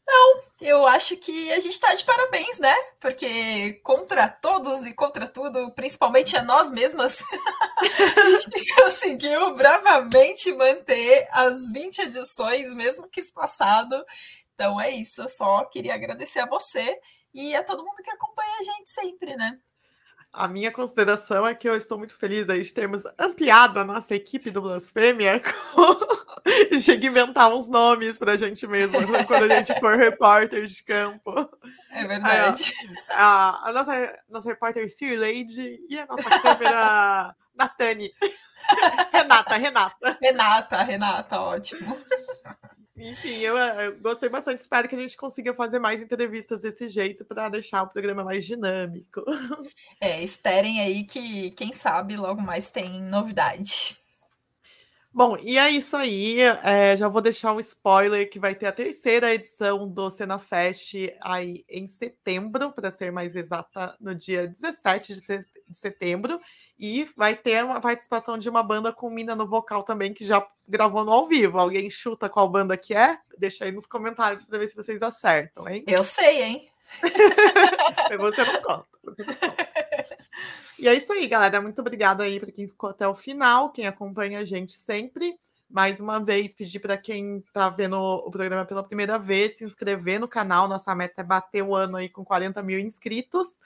Não, 0.05 0.42
eu 0.61 0.85
acho 0.88 1.16
que 1.18 1.53
a 1.53 1.61
gente 1.61 1.74
está 1.74 1.94
de 1.94 2.05
parabéns, 2.05 2.59
né? 2.59 2.74
Porque 2.98 3.74
contra 3.85 4.27
todos 4.27 4.85
e 4.85 4.92
contra 4.92 5.29
tudo, 5.29 5.70
principalmente 5.70 6.37
a 6.37 6.42
nós 6.42 6.68
mesmas, 6.72 7.22
a 7.81 8.31
gente 8.31 8.74
conseguiu 8.74 9.55
bravamente 9.55 10.53
manter 10.53 11.29
as 11.31 11.70
20 11.70 12.01
edições, 12.01 12.74
mesmo 12.74 13.09
que 13.09 13.20
espaçado. 13.20 14.05
Então 14.55 14.81
é 14.81 14.90
isso, 14.90 15.22
eu 15.22 15.29
só 15.29 15.64
queria 15.66 15.94
agradecer 15.94 16.40
a 16.40 16.46
você 16.46 16.98
e 17.33 17.55
a 17.55 17.62
todo 17.62 17.85
mundo 17.85 18.03
que 18.03 18.11
acompanha 18.11 18.59
a 18.59 18.62
gente 18.64 18.90
sempre, 18.90 19.37
né? 19.37 19.61
A 20.33 20.47
minha 20.47 20.71
consideração 20.71 21.47
é 21.47 21.55
que 21.55 21.69
eu 21.69 21.75
estou 21.75 21.99
muito 21.99 22.14
feliz 22.14 22.49
aí 22.49 22.62
de 22.62 22.73
termos 22.73 23.03
ampliado 23.19 23.81
a 23.81 23.85
nossa 23.85 24.14
equipe 24.14 24.51
do 24.51 24.62
Blasfêmia 24.62 25.41
com... 25.75 26.79
Chega 26.81 27.07
a 27.07 27.11
inventar 27.11 27.53
uns 27.53 27.69
nomes 27.69 28.19
pra 28.19 28.37
gente 28.37 28.67
mesmo 28.67 29.01
né, 29.01 29.25
quando 29.25 29.45
a 29.45 29.57
gente 29.57 29.79
for 29.81 29.97
repórter 29.97 30.64
de 30.64 30.83
campo. 30.83 31.33
É 31.91 32.07
verdade. 32.07 32.73
A, 33.11 33.69
a, 33.69 33.73
nossa, 33.73 34.19
nossa 34.29 34.49
repórter 34.49 34.88
Sir 34.91 35.19
Lady 35.19 35.79
e 35.88 35.99
a 35.99 36.07
nossa 36.07 36.41
câmera 36.41 37.35
Natani. 37.55 38.12
Renata, 39.12 39.57
Renata. 39.57 40.19
Renata, 40.21 40.83
Renata, 40.83 41.41
ótimo. 41.41 41.99
Enfim, 42.99 43.39
eu, 43.39 43.57
eu, 43.57 43.99
gostei 44.01 44.29
bastante. 44.29 44.59
Espero 44.59 44.89
que 44.89 44.95
a 44.95 44.99
gente 44.99 45.17
consiga 45.17 45.55
fazer 45.55 45.79
mais 45.79 46.03
entrevistas 46.03 46.63
desse 46.63 46.89
jeito 46.89 47.25
para 47.25 47.49
deixar 47.49 47.83
o 47.83 47.89
programa 47.89 48.25
mais 48.25 48.45
dinâmico. 48.45 49.25
É, 50.01 50.23
esperem 50.23 50.81
aí 50.81 51.05
que, 51.05 51.51
quem 51.53 51.73
sabe, 51.73 52.17
logo 52.17 52.41
mais 52.41 52.71
tem 52.71 53.01
novidade. 53.03 53.99
Bom, 55.19 55.37
e 55.43 55.59
é 55.59 55.69
isso 55.69 55.97
aí. 55.97 56.39
É, 56.63 56.97
já 56.97 57.09
vou 57.09 57.21
deixar 57.21 57.53
um 57.53 57.59
spoiler 57.59 58.31
que 58.31 58.39
vai 58.39 58.55
ter 58.55 58.67
a 58.67 58.73
terceira 58.73 59.35
edição 59.35 59.89
do 59.89 60.13
Cena 60.13 60.39
Fest 60.39 60.95
aí 61.21 61.65
em 61.69 61.89
setembro, 61.89 62.71
para 62.71 62.93
ser 62.93 63.11
mais 63.11 63.35
exata, 63.35 63.97
no 64.01 64.15
dia 64.15 64.47
17 64.47 65.15
de, 65.21 65.45
setembro. 65.73 66.41
E 66.79 67.09
vai 67.17 67.35
ter 67.35 67.65
uma 67.65 67.81
participação 67.81 68.39
de 68.39 68.49
uma 68.49 68.63
banda 68.63 68.93
com 68.93 69.11
mina 69.11 69.35
no 69.35 69.45
vocal 69.45 69.83
também, 69.83 70.15
que 70.15 70.25
já 70.25 70.47
gravou 70.69 71.05
no 71.05 71.11
ao 71.11 71.27
vivo. 71.27 71.59
Alguém 71.59 71.91
chuta 71.91 72.29
qual 72.29 72.49
banda 72.49 72.77
que 72.77 72.95
é? 72.95 73.19
Deixa 73.37 73.65
aí 73.65 73.73
nos 73.73 73.87
comentários 73.87 74.45
para 74.45 74.57
ver 74.57 74.69
se 74.69 74.77
vocês 74.77 75.03
acertam, 75.03 75.69
hein? 75.69 75.83
Eu 75.89 76.05
sei, 76.05 76.45
hein? 76.45 76.71
você 78.21 78.45
não 78.45 78.63
conta. 78.63 78.87
Você 79.03 79.25
não 79.25 79.35
conta. 79.35 79.68
E 80.79 80.87
é 80.87 80.95
isso 80.95 81.12
aí, 81.12 81.27
galera. 81.27 81.61
Muito 81.61 81.81
obrigada 81.81 82.23
aí 82.23 82.38
para 82.38 82.53
quem 82.53 82.69
ficou 82.69 82.91
até 82.91 83.07
o 83.07 83.14
final, 83.14 83.71
quem 83.71 83.87
acompanha 83.87 84.38
a 84.38 84.45
gente 84.45 84.73
sempre. 84.73 85.37
Mais 85.69 86.01
uma 86.01 86.19
vez, 86.19 86.55
pedir 86.55 86.79
para 86.79 86.97
quem 86.97 87.38
está 87.38 87.69
vendo 87.69 87.99
o 87.99 88.31
programa 88.31 88.64
pela 88.64 88.83
primeira 88.83 89.19
vez 89.19 89.59
se 89.59 89.64
inscrever 89.64 90.21
no 90.21 90.29
canal. 90.29 90.69
Nossa 90.69 90.95
meta 90.95 91.21
é 91.21 91.25
bater 91.25 91.62
o 91.62 91.75
ano 91.75 91.97
aí 91.97 92.09
com 92.09 92.25
40 92.25 92.62
mil 92.62 92.79
inscritos. 92.79 93.59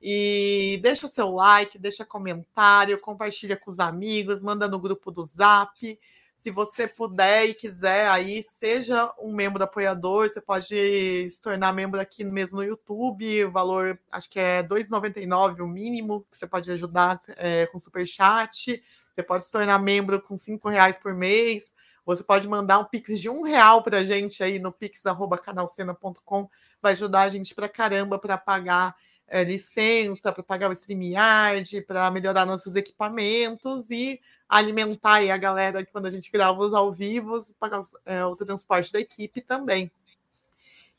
E 0.00 0.78
deixa 0.82 1.08
seu 1.08 1.30
like, 1.30 1.76
deixa 1.78 2.06
comentário, 2.06 2.98
compartilha 3.00 3.56
com 3.56 3.70
os 3.70 3.78
amigos, 3.78 4.42
manda 4.42 4.66
no 4.68 4.78
grupo 4.78 5.10
do 5.10 5.26
Zap. 5.26 5.98
Se 6.40 6.50
você 6.50 6.88
puder 6.88 7.44
e 7.50 7.54
quiser, 7.54 8.08
aí 8.08 8.42
seja 8.58 9.12
um 9.18 9.30
membro 9.30 9.62
apoiador, 9.62 10.26
você 10.26 10.40
pode 10.40 11.28
se 11.30 11.38
tornar 11.42 11.70
membro 11.70 12.00
aqui 12.00 12.24
mesmo 12.24 12.56
no 12.56 12.64
YouTube. 12.64 13.44
O 13.44 13.50
valor 13.50 14.00
acho 14.10 14.30
que 14.30 14.40
é 14.40 14.62
R$ 14.62 14.68
2,99 14.68 15.60
o 15.60 15.66
mínimo 15.66 16.26
que 16.30 16.38
você 16.38 16.46
pode 16.46 16.70
ajudar 16.70 17.20
é, 17.36 17.66
com 17.66 17.78
super 17.78 18.06
chat. 18.06 18.82
Você 19.14 19.22
pode 19.22 19.44
se 19.44 19.50
tornar 19.50 19.78
membro 19.80 20.18
com 20.22 20.34
R$ 20.34 20.72
reais 20.72 20.96
por 20.96 21.12
mês. 21.12 21.74
Você 22.06 22.24
pode 22.24 22.48
mandar 22.48 22.78
um 22.78 22.86
pix 22.86 23.20
de 23.20 23.28
um 23.28 23.42
real 23.42 23.82
para 23.82 23.98
a 23.98 24.04
gente 24.04 24.42
aí 24.42 24.58
no 24.58 24.72
pix@canalcena.com. 24.72 26.48
Vai 26.80 26.92
ajudar 26.92 27.20
a 27.20 27.28
gente 27.28 27.54
para 27.54 27.68
caramba 27.68 28.18
para 28.18 28.38
pagar 28.38 28.96
é, 29.30 29.44
licença, 29.44 30.32
para 30.32 30.42
pagar 30.42 30.68
o 30.68 30.72
StreamYard, 30.72 31.82
para 31.82 32.10
melhorar 32.10 32.44
nossos 32.44 32.74
equipamentos 32.74 33.88
e 33.88 34.20
alimentar 34.48 35.22
a 35.32 35.36
galera 35.36 35.86
quando 35.86 36.06
a 36.06 36.10
gente 36.10 36.32
grava 36.32 36.58
os 36.58 36.74
ao 36.74 36.92
vivo, 36.92 37.40
pagar 37.58 37.80
é, 38.04 38.24
o 38.24 38.34
transporte 38.34 38.92
da 38.92 38.98
equipe 38.98 39.40
também. 39.40 39.90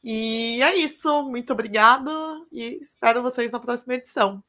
E 0.01 0.63
é 0.63 0.75
isso. 0.77 1.23
Muito 1.23 1.51
obrigada 1.51 2.09
e 2.51 2.79
espero 2.81 3.21
vocês 3.21 3.51
na 3.51 3.59
próxima 3.59 3.95
edição. 3.95 4.41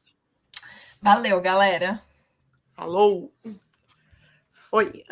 Valeu, 1.02 1.40
galera. 1.40 2.00
Falou. 2.74 3.34
Foi. 4.52 5.04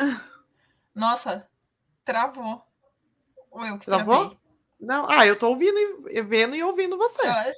Nossa, 0.95 1.45
travou. 2.05 2.65
Ou 3.51 3.65
eu 3.65 3.77
que 3.77 3.85
Travou? 3.85 4.29
Travei? 4.29 4.37
Não, 4.79 5.07
ah, 5.09 5.27
eu 5.27 5.37
tô 5.37 5.49
ouvindo, 5.49 6.09
e 6.09 6.21
vendo 6.23 6.55
e 6.55 6.63
ouvindo 6.63 6.97
você. 6.97 7.27
Eu 7.27 7.53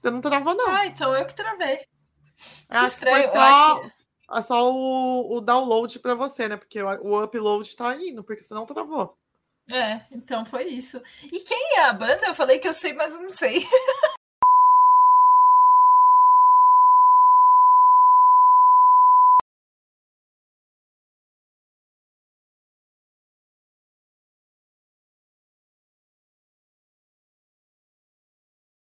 você 0.00 0.10
não 0.10 0.20
travou, 0.20 0.54
não. 0.54 0.68
Ah, 0.68 0.86
então 0.86 1.14
eu 1.14 1.26
que 1.26 1.34
travei. 1.34 1.86
Ah, 2.68 2.80
que 2.80 2.86
estranho. 2.86 3.28
Só, 3.28 3.34
eu 3.34 3.40
acho 3.40 3.80
que... 3.82 4.00
É 4.32 4.42
só 4.42 4.72
o, 4.72 5.36
o 5.36 5.40
download 5.40 5.98
para 5.98 6.14
você, 6.14 6.48
né? 6.48 6.56
Porque 6.56 6.80
o, 6.80 6.86
o 7.02 7.22
upload 7.24 7.76
tá 7.76 7.96
indo, 7.96 8.24
porque 8.24 8.42
senão 8.42 8.64
travou. 8.64 9.18
É, 9.70 10.02
então 10.10 10.44
foi 10.44 10.64
isso. 10.64 11.02
E 11.24 11.40
quem 11.40 11.76
é 11.76 11.84
a 11.84 11.92
banda? 11.92 12.26
Eu 12.26 12.34
falei 12.34 12.58
que 12.58 12.66
eu 12.66 12.72
sei, 12.72 12.92
mas 12.92 13.12
eu 13.12 13.22
não 13.22 13.30
sei. 13.30 13.66